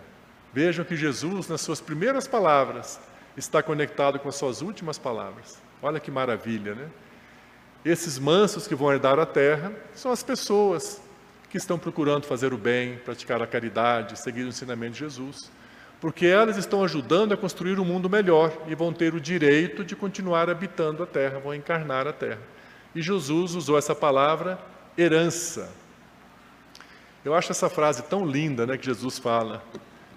[0.54, 3.00] Vejam que Jesus, nas suas primeiras palavras,
[3.36, 5.62] está conectado com as suas últimas palavras.
[5.82, 6.88] Olha que maravilha, né?
[7.86, 11.02] Esses mansos que vão herdar a terra são as pessoas
[11.50, 15.52] que estão procurando fazer o bem, praticar a caridade, seguir o ensinamento de Jesus,
[16.00, 19.96] porque elas estão ajudando a construir um mundo melhor e vão ter o direito de
[19.96, 22.40] continuar habitando a terra, vão encarnar a terra.
[22.96, 24.58] E Jesus usou essa palavra
[24.98, 25.70] herança.
[27.24, 29.64] Eu acho essa frase tão linda, né, que Jesus fala: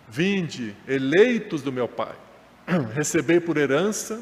[0.09, 2.14] Vinde, eleitos do meu Pai,
[2.94, 4.20] recebei por herança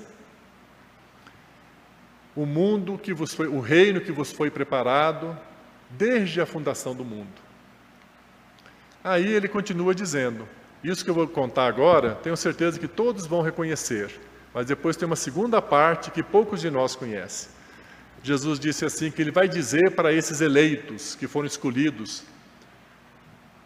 [2.37, 5.39] o mundo que vos foi, o reino que vos foi preparado
[5.91, 7.45] desde a fundação do mundo.
[9.03, 10.49] Aí ele continua dizendo:
[10.83, 14.21] Isso que eu vou contar agora, tenho certeza que todos vão reconhecer,
[14.53, 17.51] mas depois tem uma segunda parte que poucos de nós conhecem.
[18.23, 22.25] Jesus disse assim: que ele vai dizer para esses eleitos que foram escolhidos,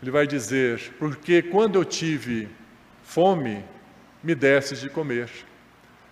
[0.02, 2.48] ele vai dizer: Porque quando eu tive
[3.02, 3.64] fome,
[4.22, 5.30] me destes de comer,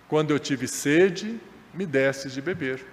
[0.07, 1.39] quando eu tive sede,
[1.77, 2.83] me destes de beber,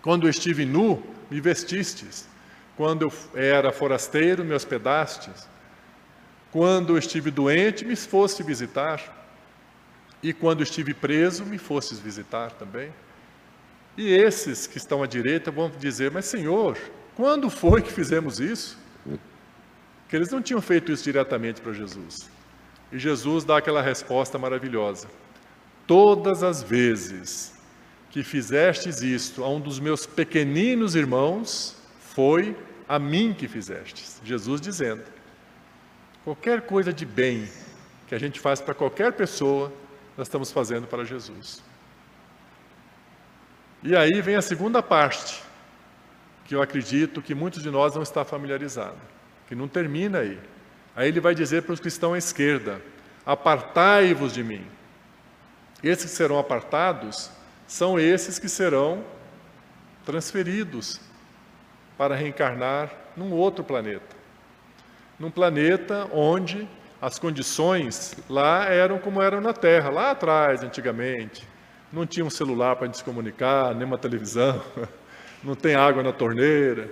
[0.00, 2.28] quando eu estive nu, me vestistes,
[2.76, 5.48] quando eu era forasteiro, me hospedastes.
[6.52, 9.00] Quando eu estive doente, me foste visitar.
[10.22, 12.92] E quando estive preso, me fostes visitar também.
[13.96, 16.78] E esses que estão à direita vão dizer: Mas, Senhor,
[17.14, 18.78] quando foi que fizemos isso?
[20.08, 22.30] Que eles não tinham feito isso diretamente para Jesus.
[22.92, 25.08] E Jesus dá aquela resposta maravilhosa:
[25.86, 27.55] Todas as vezes
[28.16, 32.56] que fizestes isto a um dos meus pequeninos irmãos, foi
[32.88, 34.22] a mim que fizestes.
[34.24, 35.02] Jesus dizendo:
[36.24, 37.46] qualquer coisa de bem
[38.08, 39.70] que a gente faz para qualquer pessoa,
[40.16, 41.62] nós estamos fazendo para Jesus.
[43.82, 45.42] E aí vem a segunda parte,
[46.46, 48.96] que eu acredito que muitos de nós não está familiarizado,
[49.46, 50.40] que não termina aí.
[50.96, 52.80] Aí ele vai dizer para os que estão à esquerda:
[53.26, 54.66] apartai-vos de mim.
[55.82, 57.35] Esses que serão apartados
[57.66, 59.04] são esses que serão
[60.04, 61.00] transferidos
[61.98, 64.16] para reencarnar num outro planeta.
[65.18, 66.68] Num planeta onde
[67.00, 71.46] as condições lá eram como eram na Terra, lá atrás, antigamente.
[71.92, 74.62] Não tinha um celular para a gente se comunicar, nem uma televisão,
[75.42, 76.90] não tem água na torneira.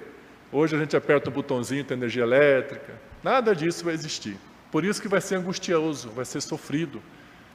[0.51, 2.95] Hoje a gente aperta o botãozinho, tem energia elétrica.
[3.23, 4.37] Nada disso vai existir.
[4.71, 7.03] Por isso que vai ser angustioso, vai ser sofrido.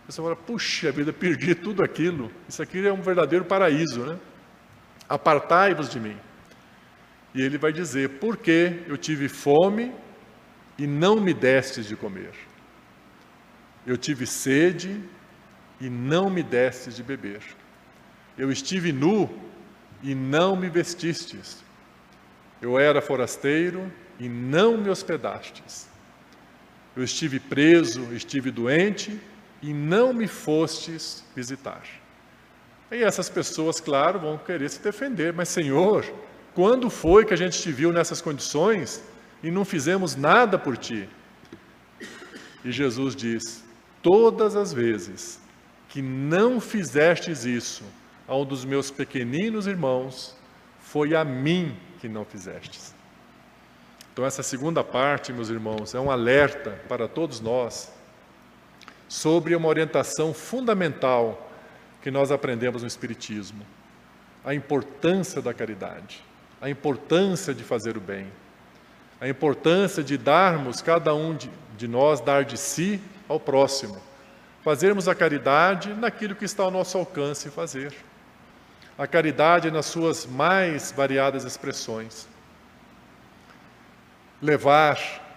[0.09, 2.31] Você fala, puxa vida, perdi tudo aquilo.
[2.47, 4.17] Isso aqui é um verdadeiro paraíso, né?
[5.07, 6.17] Apartai-vos de mim.
[7.35, 9.93] E ele vai dizer: Porque eu tive fome
[10.79, 12.31] e não me destes de comer.
[13.85, 14.99] Eu tive sede
[15.79, 17.41] e não me destes de beber.
[18.35, 19.29] Eu estive nu
[20.01, 21.63] e não me vestistes.
[22.59, 25.87] Eu era forasteiro e não me hospedastes.
[26.95, 29.19] Eu estive preso, estive doente
[29.61, 31.83] e não me fostes visitar.
[32.91, 36.05] E essas pessoas, claro, vão querer se defender, mas Senhor,
[36.55, 39.03] quando foi que a gente te viu nessas condições
[39.43, 41.07] e não fizemos nada por ti?
[42.63, 43.63] E Jesus diz:
[44.01, 45.39] Todas as vezes
[45.87, 47.83] que não fizestes isso
[48.27, 50.35] a um dos meus pequeninos irmãos,
[50.79, 52.95] foi a mim que não fizestes.
[54.11, 57.91] Então, essa segunda parte, meus irmãos, é um alerta para todos nós
[59.09, 61.49] sobre uma orientação fundamental
[62.01, 63.65] que nós aprendemos no Espiritismo:
[64.45, 66.23] a importância da caridade,
[66.61, 68.27] a importância de fazer o bem,
[69.19, 73.97] a importância de darmos, cada um de, de nós, dar de si ao próximo,
[74.63, 77.93] fazermos a caridade naquilo que está ao nosso alcance fazer.
[78.97, 82.27] A caridade nas suas mais variadas expressões.
[84.41, 85.28] Levar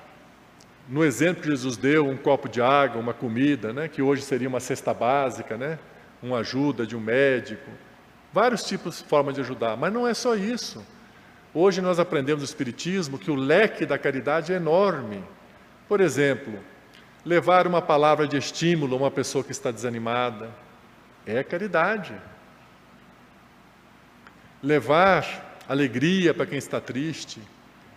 [0.92, 4.46] no exemplo que Jesus deu, um copo de água, uma comida, né, que hoje seria
[4.46, 5.78] uma cesta básica, né,
[6.22, 7.70] uma ajuda de um médico,
[8.30, 10.86] vários tipos de formas de ajudar, mas não é só isso.
[11.54, 15.24] Hoje nós aprendemos no Espiritismo que o leque da caridade é enorme.
[15.88, 16.60] Por exemplo,
[17.24, 20.50] levar uma palavra de estímulo a uma pessoa que está desanimada
[21.24, 22.14] é caridade.
[24.62, 27.40] Levar alegria para quem está triste,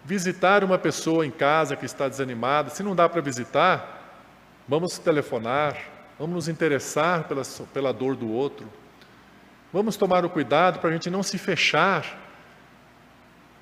[0.06, 2.70] visitar uma pessoa em casa que está desanimada.
[2.70, 4.22] Se não dá para visitar,
[4.68, 5.78] vamos telefonar,
[6.20, 7.42] vamos nos interessar pela,
[7.74, 8.68] pela dor do outro.
[9.74, 12.22] Vamos tomar o cuidado para a gente não se fechar,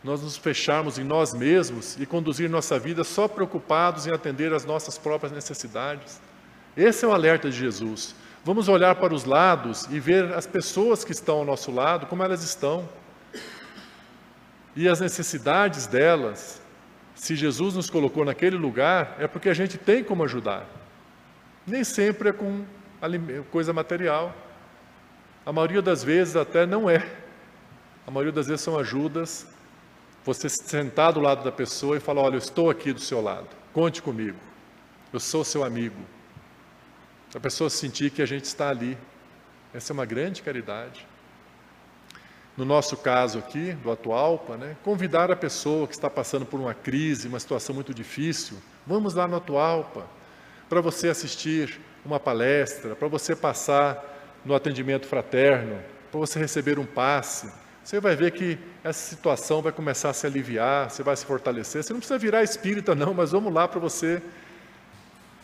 [0.03, 4.65] nós nos fecharmos em nós mesmos e conduzir nossa vida só preocupados em atender às
[4.65, 6.21] nossas próprias necessidades.
[6.75, 8.13] Esse é o alerta de Jesus.
[8.43, 12.21] Vamos olhar para os lados e ver as pessoas que estão ao nosso lado, como
[12.21, 12.87] elas estão
[14.75, 16.61] e as necessidades delas,
[17.15, 20.65] se Jesus nos colocou naquele lugar, é porque a gente tem como ajudar.
[21.65, 22.65] Nem sempre é com
[23.51, 24.35] coisa material.
[25.45, 27.07] A maioria das vezes até não é.
[28.07, 29.47] A maioria das vezes são ajudas.
[30.25, 33.49] Você sentar do lado da pessoa e falar: Olha, eu estou aqui do seu lado,
[33.73, 34.37] conte comigo,
[35.11, 35.99] eu sou seu amigo.
[37.35, 38.97] A pessoa sentir que a gente está ali.
[39.73, 41.05] Essa é uma grande caridade
[42.55, 46.73] no nosso caso aqui, do Atualpa, né, convidar a pessoa que está passando por uma
[46.73, 50.05] crise, uma situação muito difícil, vamos lá no Atualpa,
[50.69, 54.03] para você assistir uma palestra, para você passar
[54.45, 55.79] no atendimento fraterno,
[56.11, 57.49] para você receber um passe.
[57.83, 61.83] Você vai ver que essa situação vai começar a se aliviar, você vai se fortalecer.
[61.83, 64.21] Você não precisa virar espírita, não, mas vamos lá para você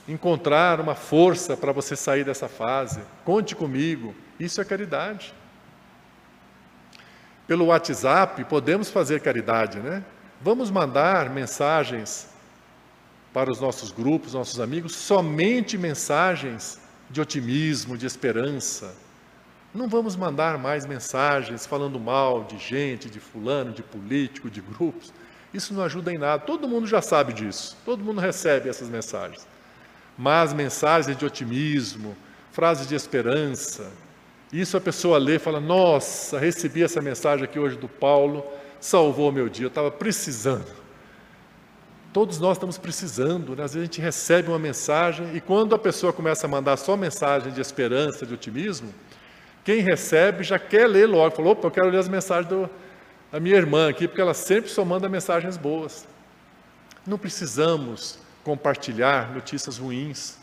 [0.08, 3.02] encontrar uma força para você sair dessa fase.
[3.26, 4.16] Conte comigo.
[4.40, 5.34] Isso é caridade.
[7.50, 10.04] Pelo WhatsApp, podemos fazer caridade, né?
[10.40, 12.30] Vamos mandar mensagens
[13.34, 18.94] para os nossos grupos, nossos amigos, somente mensagens de otimismo, de esperança.
[19.74, 25.12] Não vamos mandar mais mensagens falando mal de gente, de fulano, de político, de grupos.
[25.52, 26.44] Isso não ajuda em nada.
[26.44, 27.76] Todo mundo já sabe disso.
[27.84, 29.48] Todo mundo recebe essas mensagens.
[30.16, 32.16] Mas mensagens de otimismo,
[32.52, 33.92] frases de esperança,
[34.52, 38.46] isso a pessoa lê e fala: Nossa, recebi essa mensagem aqui hoje do Paulo,
[38.80, 40.80] salvou meu dia, eu estava precisando.
[42.12, 43.64] Todos nós estamos precisando, né?
[43.64, 46.98] às vezes a gente recebe uma mensagem e quando a pessoa começa a mandar só
[46.98, 48.92] mensagem de esperança, de otimismo,
[49.64, 52.52] quem recebe já quer ler logo, falou: opa, eu quero ler as mensagens
[53.32, 56.08] da minha irmã aqui, porque ela sempre só manda mensagens boas.
[57.06, 60.39] Não precisamos compartilhar notícias ruins,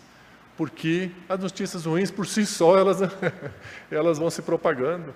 [0.56, 2.98] porque as notícias ruins por si só elas,
[3.90, 5.14] elas vão se propagando.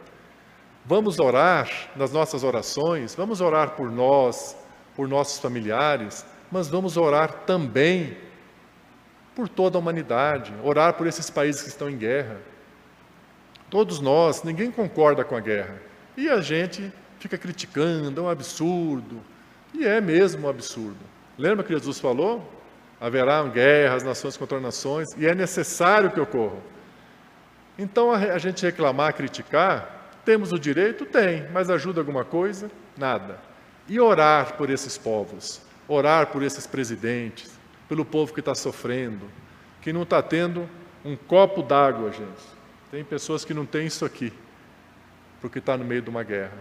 [0.85, 4.57] Vamos orar nas nossas orações, vamos orar por nós,
[4.95, 8.17] por nossos familiares, mas vamos orar também
[9.35, 12.39] por toda a humanidade, orar por esses países que estão em guerra.
[13.71, 15.81] Todos nós, ninguém concorda com a guerra.
[16.17, 19.21] E a gente fica criticando, é um absurdo.
[19.73, 20.99] E é mesmo um absurdo.
[21.39, 22.60] Lembra que Jesus falou?
[23.01, 26.61] Haverá guerras, nações contra nações, e é necessário que ocorram.
[27.79, 31.07] Então, a gente reclamar, criticar, temos o direito?
[31.07, 32.71] Tem, mas ajuda alguma coisa?
[32.97, 33.41] Nada.
[33.89, 37.59] E orar por esses povos, orar por esses presidentes,
[37.89, 39.27] pelo povo que está sofrendo,
[39.81, 40.69] que não está tendo
[41.03, 42.61] um copo d'água, gente.
[42.91, 44.33] Tem pessoas que não têm isso aqui,
[45.41, 46.59] porque está no meio de uma guerra.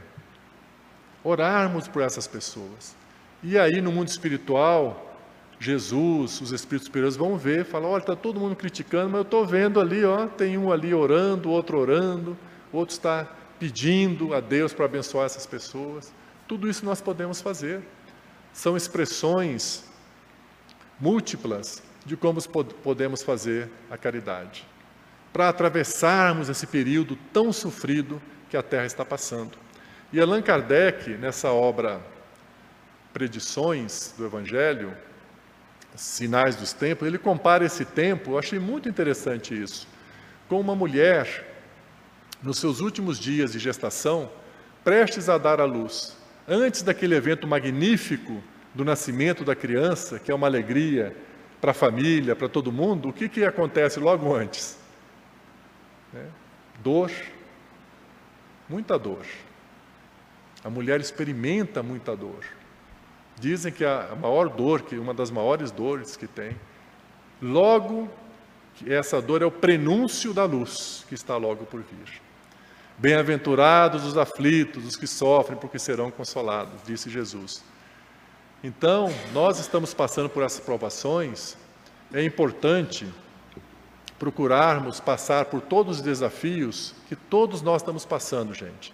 [1.22, 2.95] Orarmos por essas pessoas.
[3.43, 5.09] E aí, no mundo espiritual,
[5.60, 9.45] Jesus, os Espíritos superiores vão ver, falam, olha, está todo mundo criticando, mas eu estou
[9.45, 12.38] vendo ali, ó, tem um ali orando, outro orando,
[12.72, 13.28] outro está
[13.60, 16.14] pedindo a Deus para abençoar essas pessoas.
[16.47, 17.82] Tudo isso nós podemos fazer.
[18.53, 19.84] São expressões
[20.99, 22.41] múltiplas de como
[22.82, 24.66] podemos fazer a caridade.
[25.34, 29.57] Para atravessarmos esse período tão sofrido que a Terra está passando.
[30.12, 32.01] E Allan Kardec, nessa obra
[33.14, 34.95] Predições do Evangelho,
[36.00, 39.86] Sinais dos Tempos, ele compara esse tempo, eu achei muito interessante isso,
[40.47, 41.45] com uma mulher
[42.41, 44.32] nos seus últimos dias de gestação,
[44.82, 46.16] prestes a dar à luz,
[46.47, 48.41] antes daquele evento magnífico
[48.74, 51.14] do nascimento da criança, que é uma alegria
[51.60, 54.78] para a família, para todo mundo, o que, que acontece logo antes?
[56.16, 56.28] É,
[56.82, 57.12] dor,
[58.70, 59.26] muita dor.
[60.64, 62.45] A mulher experimenta muita dor.
[63.39, 66.55] Dizem que a maior dor, que uma das maiores dores que tem,
[67.41, 68.09] logo
[68.87, 72.21] essa dor é o prenúncio da luz que está logo por vir.
[72.97, 77.63] Bem-aventurados os aflitos, os que sofrem, porque serão consolados, disse Jesus.
[78.61, 81.55] Então, nós estamos passando por essas provações,
[82.13, 83.07] é importante
[84.17, 88.93] procurarmos passar por todos os desafios que todos nós estamos passando, gente.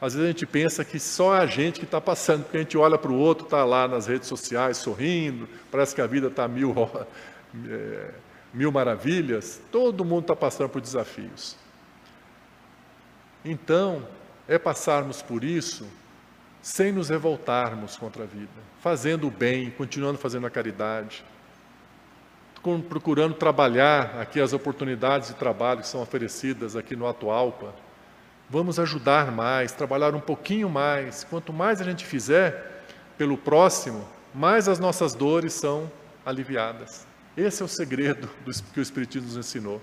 [0.00, 2.78] Às vezes a gente pensa que só a gente que está passando, porque a gente
[2.78, 6.48] olha para o outro, está lá nas redes sociais sorrindo, parece que a vida está
[6.48, 6.74] mil,
[7.68, 8.10] é,
[8.54, 9.60] mil maravilhas.
[9.70, 11.54] Todo mundo está passando por desafios.
[13.44, 14.06] Então,
[14.48, 15.86] é passarmos por isso
[16.62, 18.48] sem nos revoltarmos contra a vida,
[18.80, 21.24] fazendo o bem, continuando fazendo a caridade,
[22.88, 27.74] procurando trabalhar aqui as oportunidades de trabalho que são oferecidas aqui no Atualpa
[28.50, 31.22] Vamos ajudar mais, trabalhar um pouquinho mais.
[31.22, 32.82] Quanto mais a gente fizer
[33.16, 35.90] pelo próximo, mais as nossas dores são
[36.26, 37.06] aliviadas.
[37.36, 38.28] Esse é o segredo
[38.72, 39.80] que o Espiritismo nos ensinou.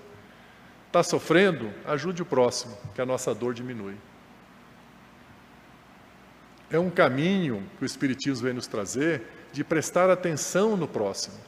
[0.86, 1.72] Está sofrendo?
[1.86, 3.96] Ajude o próximo, que a nossa dor diminui.
[6.70, 11.38] É um caminho que o Espiritismo vem nos trazer de prestar atenção no próximo,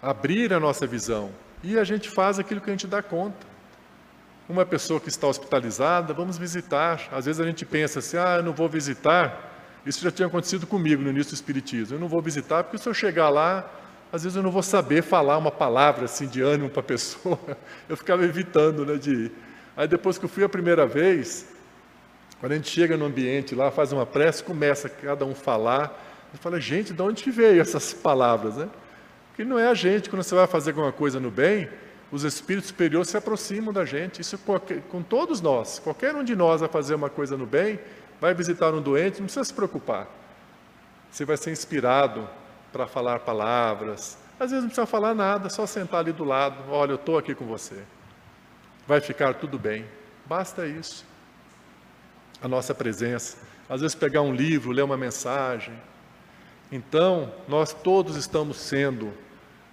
[0.00, 1.32] abrir a nossa visão,
[1.64, 3.55] e a gente faz aquilo que a gente dá conta
[4.48, 7.08] uma pessoa que está hospitalizada, vamos visitar.
[7.10, 9.54] Às vezes a gente pensa assim, ah, eu não vou visitar.
[9.84, 11.96] Isso já tinha acontecido comigo no início do Espiritismo.
[11.96, 13.68] Eu não vou visitar porque se eu chegar lá,
[14.12, 17.38] às vezes eu não vou saber falar uma palavra assim de ânimo para a pessoa.
[17.88, 19.32] Eu ficava evitando né, de ir.
[19.76, 21.46] Aí depois que eu fui a primeira vez,
[22.40, 26.02] quando a gente chega no ambiente lá, faz uma prece, começa cada um falar.
[26.32, 28.56] Eu falo, gente, de onde veio essas palavras?
[28.56, 28.68] Né?
[29.28, 31.68] Porque não é a gente, quando você vai fazer alguma coisa no bem,
[32.10, 34.20] os espíritos superiores se aproximam da gente.
[34.20, 34.38] Isso
[34.88, 35.78] com todos nós.
[35.78, 37.80] Qualquer um de nós vai fazer uma coisa no bem,
[38.20, 40.06] vai visitar um doente, não precisa se preocupar.
[41.10, 42.28] Você vai ser inspirado
[42.72, 44.18] para falar palavras.
[44.38, 46.70] Às vezes não precisa falar nada, só sentar ali do lado.
[46.70, 47.82] Olha, eu estou aqui com você.
[48.86, 49.84] Vai ficar tudo bem.
[50.26, 51.04] Basta isso.
[52.40, 53.38] A nossa presença.
[53.68, 55.74] Às vezes pegar um livro, ler uma mensagem.
[56.70, 59.12] Então, nós todos estamos sendo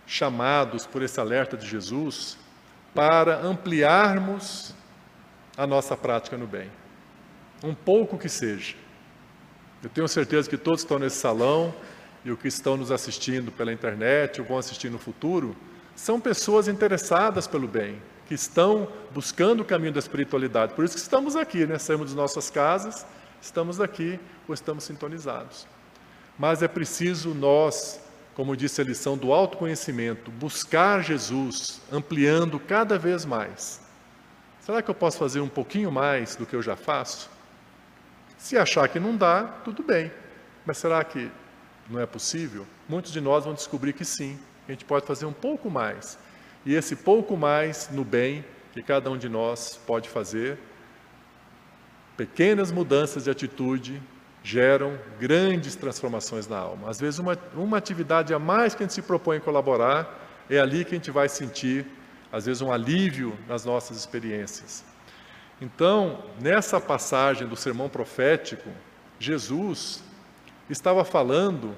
[0.05, 2.37] chamados por esse alerta de Jesus
[2.93, 4.73] para ampliarmos
[5.57, 6.69] a nossa prática no bem.
[7.63, 8.75] Um pouco que seja.
[9.81, 11.73] Eu tenho certeza que todos que estão nesse salão
[12.23, 15.55] e os que estão nos assistindo pela internet ou vão assistir no futuro,
[15.95, 20.73] são pessoas interessadas pelo bem, que estão buscando o caminho da espiritualidade.
[20.73, 21.77] Por isso que estamos aqui, né?
[21.77, 23.05] Saímos de nossas casas,
[23.41, 25.67] estamos aqui ou estamos sintonizados.
[26.37, 27.99] Mas é preciso nós
[28.35, 33.81] como disse a lição do autoconhecimento, buscar Jesus, ampliando cada vez mais.
[34.59, 37.29] Será que eu posso fazer um pouquinho mais do que eu já faço?
[38.37, 40.11] Se achar que não dá, tudo bem.
[40.65, 41.29] Mas será que
[41.89, 42.65] não é possível?
[42.87, 46.17] Muitos de nós vão descobrir que sim, a gente pode fazer um pouco mais.
[46.65, 50.57] E esse pouco mais no bem que cada um de nós pode fazer,
[52.17, 54.01] pequenas mudanças de atitude
[54.43, 56.89] geram grandes transformações na alma.
[56.89, 60.19] Às vezes, uma, uma atividade a mais que a gente se propõe a colaborar,
[60.49, 61.85] é ali que a gente vai sentir,
[62.31, 64.83] às vezes, um alívio nas nossas experiências.
[65.61, 68.69] Então, nessa passagem do sermão profético,
[69.17, 70.03] Jesus
[70.69, 71.73] estava falando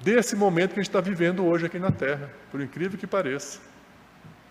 [0.00, 3.58] desse momento que a gente está vivendo hoje aqui na Terra, por incrível que pareça,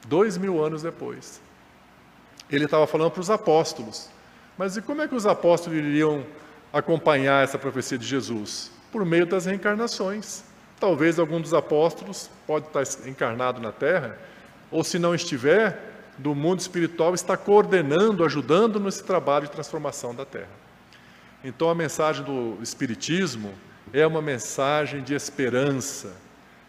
[0.08, 1.40] dois mil anos depois.
[2.50, 4.10] Ele estava falando para os apóstolos,
[4.58, 6.26] mas e como é que os apóstolos iriam
[6.72, 8.72] acompanhar essa profecia de Jesus?
[8.92, 10.44] Por meio das reencarnações.
[10.80, 14.18] Talvez algum dos apóstolos pode estar encarnado na Terra,
[14.72, 20.26] ou se não estiver, do mundo espiritual está coordenando, ajudando nesse trabalho de transformação da
[20.26, 20.50] Terra.
[21.44, 23.54] Então a mensagem do Espiritismo
[23.94, 26.14] é uma mensagem de esperança,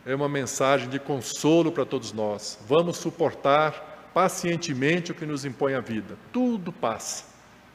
[0.04, 2.58] é uma mensagem de consolo para todos nós.
[2.66, 6.16] Vamos suportar pacientemente o que nos impõe a vida.
[6.32, 7.24] Tudo passa.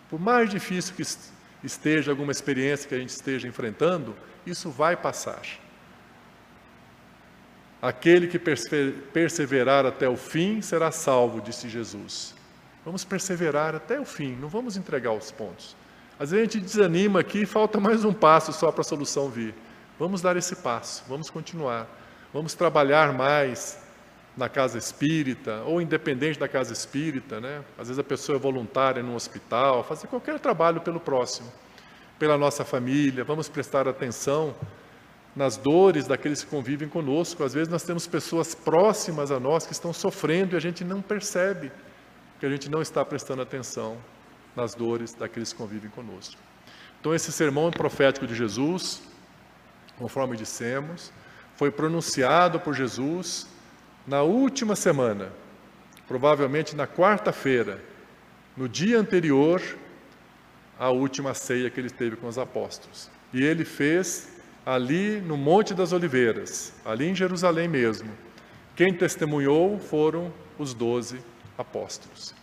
[0.10, 1.04] Por mais difícil que
[1.68, 4.16] esteja alguma experiência que a gente esteja enfrentando,
[4.46, 5.42] isso vai passar.
[7.82, 8.40] Aquele que
[9.14, 12.34] perseverar até o fim será salvo, disse Jesus.
[12.84, 15.76] Vamos perseverar até o fim, não vamos entregar os pontos.
[16.20, 19.54] Às vezes a gente desanima aqui, falta mais um passo só para a solução vir.
[20.00, 21.88] Vamos dar esse passo, vamos continuar,
[22.34, 23.87] vamos trabalhar mais
[24.38, 27.64] na casa espírita, ou independente da casa espírita, né?
[27.78, 31.52] Às vezes a pessoa é voluntária num hospital, fazer qualquer trabalho pelo próximo,
[32.20, 34.56] pela nossa família, vamos prestar atenção
[35.36, 37.44] nas dores daqueles que convivem conosco.
[37.44, 41.02] Às vezes nós temos pessoas próximas a nós que estão sofrendo e a gente não
[41.02, 41.72] percebe
[42.40, 43.98] que a gente não está prestando atenção
[44.56, 46.40] nas dores daqueles que convivem conosco.
[47.00, 49.02] Então, esse sermão profético de Jesus,
[49.98, 51.12] conforme dissemos,
[51.56, 53.48] foi pronunciado por Jesus
[54.08, 55.34] na última semana,
[56.08, 57.84] provavelmente na quarta-feira,
[58.56, 59.62] no dia anterior
[60.80, 63.12] à última ceia que ele teve com os apóstolos.
[63.34, 64.30] E ele fez
[64.66, 68.10] ali no Monte das Oliveiras, ali em Jerusalém mesmo.
[68.76, 71.20] Quem testemunhou foram os doze
[71.58, 72.34] apóstolos.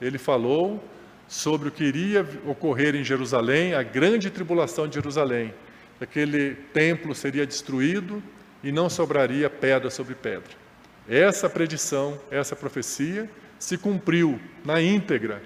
[0.00, 0.82] Ele falou
[1.28, 5.54] sobre o que iria ocorrer em Jerusalém, a grande tribulação de Jerusalém.
[6.00, 8.20] Aquele templo seria destruído
[8.62, 10.61] e não sobraria pedra sobre pedra.
[11.08, 13.28] Essa predição, essa profecia
[13.58, 15.42] se cumpriu na íntegra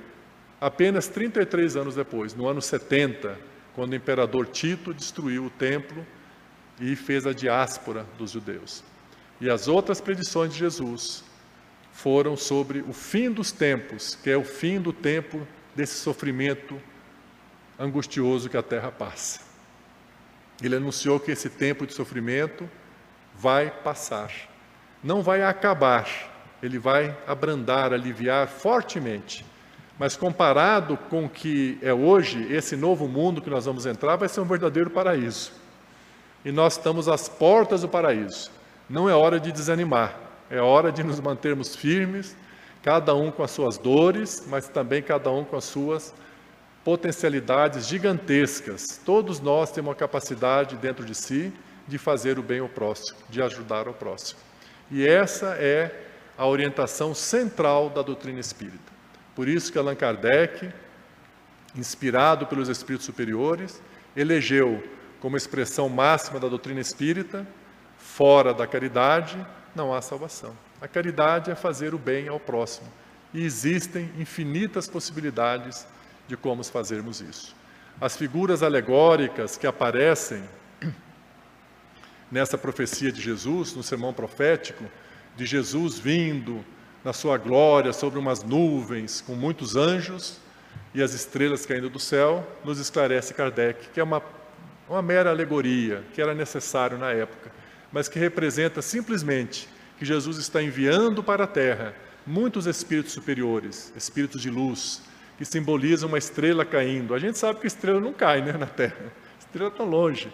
[0.61, 3.39] apenas 33 anos depois, no ano 70,
[3.75, 6.07] quando o imperador Tito destruiu o templo
[6.81, 8.83] e fez a diáspora dos judeus.
[9.41, 11.25] E as outras predições de Jesus
[11.93, 16.81] foram sobre o fim dos tempos, que é o fim do tempo desse sofrimento
[17.79, 19.41] angustioso que a terra passa.
[20.63, 22.69] Ele anunciou que esse tempo de sofrimento
[23.35, 24.31] vai passar,
[25.07, 26.09] não vai acabar,
[26.61, 29.47] ele vai abrandar, aliviar fortemente.
[29.97, 34.29] Mas comparado com o que é hoje, esse novo mundo que nós vamos entrar vai
[34.29, 35.53] ser um verdadeiro paraíso
[36.45, 38.51] e nós estamos às portas do paraíso.
[38.91, 40.19] Não é hora de desanimar,
[40.51, 42.37] é hora de nos mantermos firmes,
[42.83, 46.13] cada um com as suas dores, mas também cada um com as suas
[46.85, 49.01] potencialidades gigantescas.
[49.05, 51.53] Todos nós temos uma capacidade dentro de si
[51.87, 54.46] de fazer o bem ao próximo, de ajudar ao próximo.
[54.91, 56.05] E essa é
[56.37, 58.93] a orientação central da doutrina espírita.
[59.35, 60.73] Por isso que Allan Kardec,
[61.75, 63.83] inspirado pelos espíritos superiores,
[64.17, 64.83] elegeu
[65.21, 67.47] como expressão máxima da doutrina espírita,
[67.99, 70.57] fora da caridade não há salvação.
[70.81, 72.87] A caridade é fazer o bem ao próximo.
[73.35, 75.87] E existem infinitas possibilidades
[76.27, 77.55] de como fazermos isso.
[78.01, 80.43] As figuras alegóricas que aparecem
[82.31, 84.85] nessa profecia de Jesus, no sermão profético,
[85.37, 86.65] de Jesus vindo
[87.05, 90.39] na sua glória sobre umas nuvens com muitos anjos
[90.95, 94.23] e as estrelas caindo do céu, nos esclarece Kardec que é uma
[94.89, 97.51] uma mera alegoria que era necessário na época,
[97.93, 99.69] mas que representa simplesmente
[99.99, 101.95] que Jesus está enviando para a terra
[102.27, 105.03] muitos espíritos superiores, espíritos de luz,
[105.39, 107.15] que simbolizam uma estrela caindo.
[107.15, 110.33] A gente sabe que estrela não cai né, na terra, estrela está longe.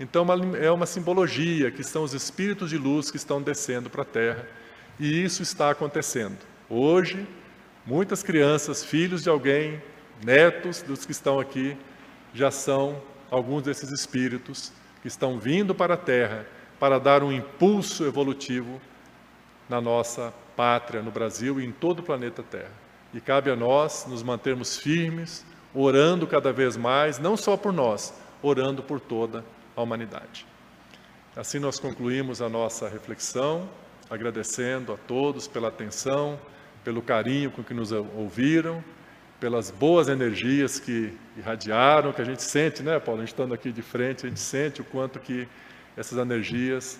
[0.00, 0.26] Então
[0.60, 4.46] é uma simbologia que são os espíritos de luz que estão descendo para a terra,
[4.98, 6.38] e isso está acontecendo.
[6.68, 7.26] Hoje,
[7.84, 9.82] muitas crianças, filhos de alguém,
[10.24, 11.76] netos dos que estão aqui,
[12.34, 14.72] já são alguns desses espíritos
[15.02, 16.46] que estão vindo para a Terra
[16.78, 18.80] para dar um impulso evolutivo
[19.68, 22.72] na nossa pátria, no Brasil e em todo o planeta Terra.
[23.12, 25.44] E cabe a nós nos mantermos firmes,
[25.74, 30.46] orando cada vez mais, não só por nós, orando por toda a humanidade.
[31.36, 33.68] Assim nós concluímos a nossa reflexão,
[34.10, 36.38] agradecendo a todos pela atenção,
[36.82, 38.82] pelo carinho com que nos ouviram
[39.40, 43.20] pelas boas energias que irradiaram, que a gente sente, né, Paulo?
[43.20, 45.48] A gente estando aqui de frente, a gente sente o quanto que
[45.96, 46.98] essas energias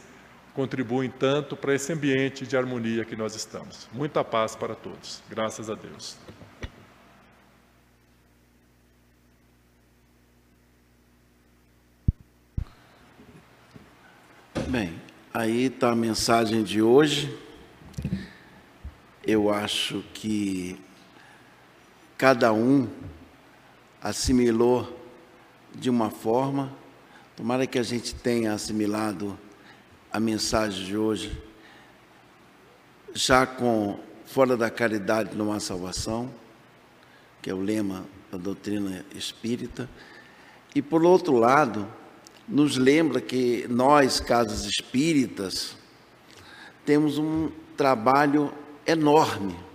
[0.54, 3.88] contribuem tanto para esse ambiente de harmonia que nós estamos.
[3.92, 5.22] Muita paz para todos.
[5.28, 6.16] Graças a Deus.
[14.70, 15.00] Bem,
[15.32, 17.34] aí está a mensagem de hoje.
[19.26, 20.78] Eu acho que
[22.18, 22.86] cada um
[24.02, 24.94] assimilou
[25.74, 26.70] de uma forma.
[27.34, 29.38] Tomara que a gente tenha assimilado
[30.12, 31.42] a mensagem de hoje,
[33.14, 36.30] já com fora da caridade não há salvação,
[37.40, 39.88] que é o lema da doutrina espírita.
[40.74, 41.90] E por outro lado,
[42.48, 45.76] nos lembra que nós, casas espíritas,
[46.84, 48.52] temos um trabalho
[48.86, 49.68] enorme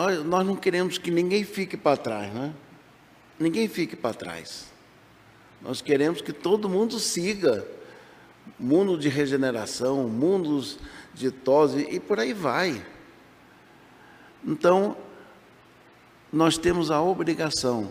[0.00, 2.54] nós, nós não queremos que ninguém fique para trás, né?
[3.38, 4.72] Ninguém fique para trás.
[5.60, 7.66] Nós queremos que todo mundo siga
[8.58, 10.78] mundo de regeneração, mundos
[11.12, 12.84] de tose e por aí vai.
[14.44, 14.96] Então,
[16.32, 17.90] nós temos a obrigação,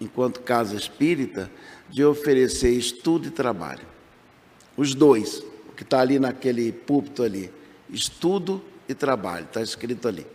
[0.00, 1.50] enquanto casa espírita,
[1.88, 3.86] de oferecer estudo e trabalho.
[4.76, 5.42] Os dois,
[5.76, 7.50] que está ali naquele púlpito ali.
[7.88, 10.26] Estudo e trabalho, está escrito ali.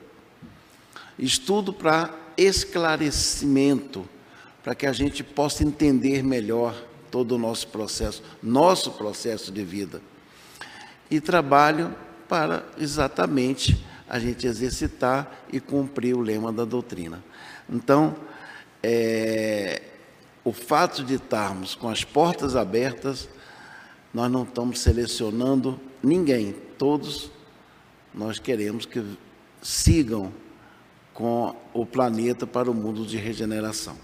[1.18, 4.08] Estudo para esclarecimento,
[4.64, 6.76] para que a gente possa entender melhor
[7.10, 10.02] todo o nosso processo, nosso processo de vida.
[11.10, 11.94] E trabalho
[12.28, 17.24] para exatamente a gente exercitar e cumprir o lema da doutrina.
[17.70, 18.16] Então,
[18.84, 19.82] é,
[20.44, 23.30] o fato de estarmos com as portas abertas,
[24.14, 27.32] nós não estamos selecionando ninguém, todos
[28.14, 29.04] nós queremos que
[29.62, 30.34] sigam
[31.14, 33.96] com o planeta para o mundo de regeneração.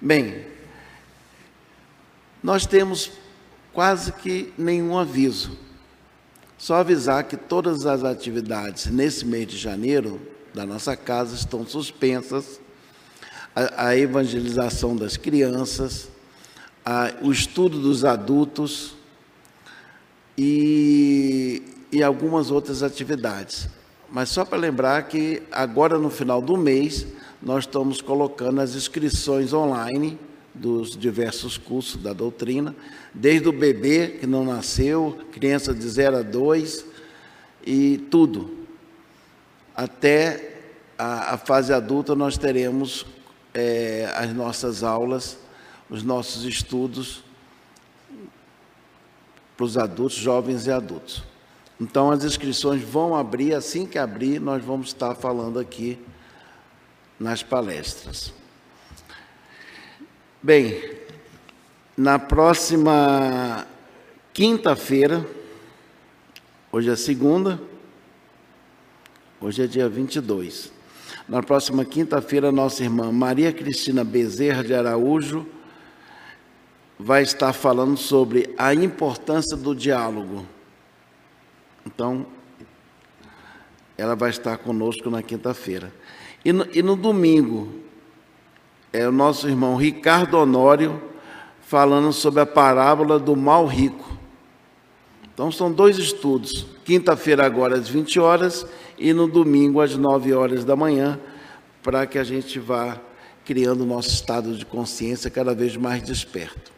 [0.00, 0.46] Bem,
[2.42, 3.10] nós temos
[3.72, 5.58] quase que nenhum aviso.
[6.56, 10.20] Só avisar que todas as atividades nesse mês de janeiro
[10.54, 12.59] da nossa casa estão suspensas.
[13.54, 16.08] A, a evangelização das crianças,
[16.84, 18.94] a, o estudo dos adultos
[20.36, 23.68] e, e algumas outras atividades.
[24.10, 27.06] Mas só para lembrar que agora no final do mês
[27.42, 30.18] nós estamos colocando as inscrições online
[30.54, 32.74] dos diversos cursos da doutrina,
[33.14, 36.84] desde o bebê que não nasceu, criança de 0 a 2
[37.64, 38.58] e tudo.
[39.76, 40.58] Até
[40.98, 43.06] a, a fase adulta nós teremos
[43.54, 45.38] é, as nossas aulas,
[45.88, 47.24] os nossos estudos
[49.56, 51.22] para os adultos, jovens e adultos.
[51.80, 55.98] Então as inscrições vão abrir, assim que abrir, nós vamos estar falando aqui
[57.18, 58.32] nas palestras.
[60.42, 60.98] Bem,
[61.96, 63.66] na próxima
[64.32, 65.26] quinta-feira,
[66.72, 67.60] hoje é segunda,
[69.40, 70.79] hoje é dia 22.
[71.30, 75.46] Na próxima quinta-feira, nossa irmã Maria Cristina Bezerra de Araújo
[76.98, 80.44] vai estar falando sobre a importância do diálogo
[81.86, 82.26] então,
[83.96, 85.92] ela vai estar conosco na quinta-feira.
[86.44, 87.72] E, e no, domingo,
[88.92, 91.02] é o nosso irmão Ricardo Honório
[91.60, 94.08] falando sobre a parábola do mal rico.
[95.32, 96.66] Então, são dois estudos.
[96.84, 98.66] Quinta-feira, agora às 20 horas,
[99.00, 101.18] e no domingo, às 9 horas da manhã,
[101.82, 103.00] para que a gente vá
[103.46, 106.70] criando o nosso estado de consciência cada vez mais desperto.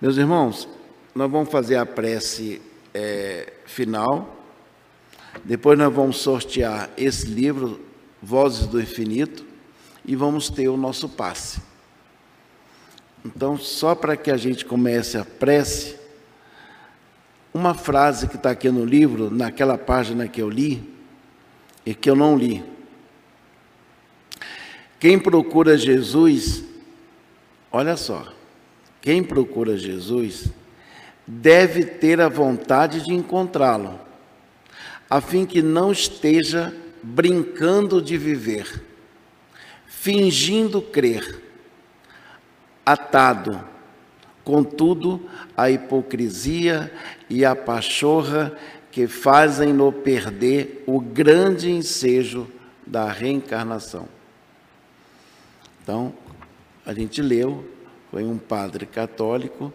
[0.00, 0.68] Meus irmãos,
[1.12, 2.62] nós vamos fazer a prece
[2.94, 4.36] é, final.
[5.44, 7.80] Depois nós vamos sortear esse livro,
[8.22, 9.44] Vozes do Infinito,
[10.06, 11.60] e vamos ter o nosso passe.
[13.24, 15.96] Então, só para que a gente comece a prece,
[17.52, 20.96] uma frase que está aqui no livro, naquela página que eu li,
[21.84, 22.64] e que eu não li.
[25.00, 26.64] Quem procura Jesus,
[27.70, 28.32] olha só,
[29.00, 30.50] quem procura Jesus
[31.26, 34.00] deve ter a vontade de encontrá-lo,
[35.08, 38.82] a fim que não esteja brincando de viver,
[39.86, 41.42] fingindo crer,
[42.84, 43.62] atado,
[44.48, 45.20] contudo,
[45.54, 46.90] a hipocrisia
[47.28, 48.56] e a pachorra
[48.90, 52.48] que fazem-no perder o grande ensejo
[52.86, 54.08] da reencarnação.
[55.82, 56.14] Então,
[56.86, 57.62] a gente leu,
[58.10, 59.70] foi um padre católico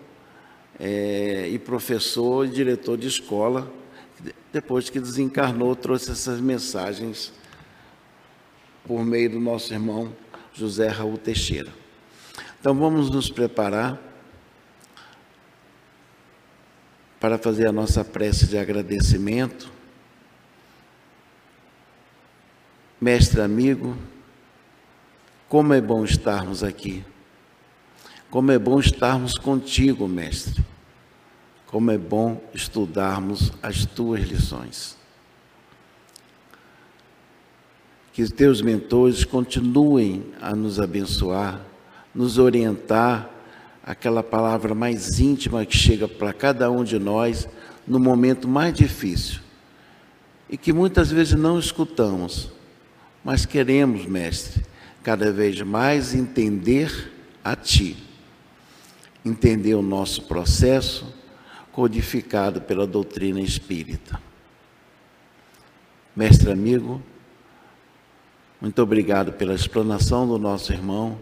[0.79, 3.71] é, e professor e diretor de escola.
[4.51, 7.31] Depois que desencarnou, trouxe essas mensagens
[8.83, 10.11] por meio do nosso irmão
[10.51, 11.71] José Raul Teixeira.
[12.59, 14.12] Então vamos nos preparar
[17.23, 19.71] para fazer a nossa prece de agradecimento.
[22.99, 23.97] Mestre amigo,
[25.47, 27.01] como é bom estarmos aqui.
[28.29, 30.65] Como é bom estarmos contigo, Mestre.
[31.67, 34.97] Como é bom estudarmos as tuas lições.
[38.11, 41.61] Que os teus mentores continuem a nos abençoar,
[42.13, 43.32] nos orientar,
[43.83, 47.47] aquela palavra mais íntima que chega para cada um de nós
[47.85, 49.41] no momento mais difícil
[50.49, 52.49] e que muitas vezes não escutamos,
[53.23, 54.63] mas queremos, Mestre,
[55.03, 57.11] cada vez mais entender
[57.43, 57.97] a Ti
[59.25, 61.13] entender o nosso processo
[61.71, 64.21] codificado pela doutrina espírita.
[66.15, 67.01] Mestre amigo,
[68.61, 71.17] muito obrigado pela explanação do nosso irmão,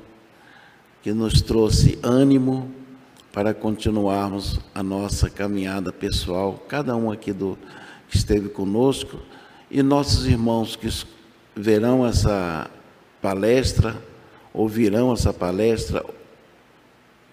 [1.01, 2.69] que nos trouxe ânimo
[3.31, 7.57] para continuarmos a nossa caminhada pessoal, cada um aqui do,
[8.09, 9.19] que esteve conosco,
[9.69, 10.89] e nossos irmãos que
[11.55, 12.69] verão essa
[13.21, 13.95] palestra,
[14.53, 16.03] ouvirão essa palestra,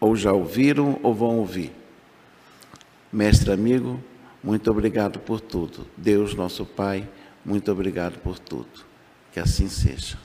[0.01, 1.73] ou já ouviram ou vão ouvir.
[3.13, 4.01] Mestre amigo,
[4.43, 5.85] muito obrigado por tudo.
[5.97, 7.09] Deus, nosso Pai,
[7.45, 8.69] muito obrigado por tudo.
[9.33, 10.17] Que assim seja.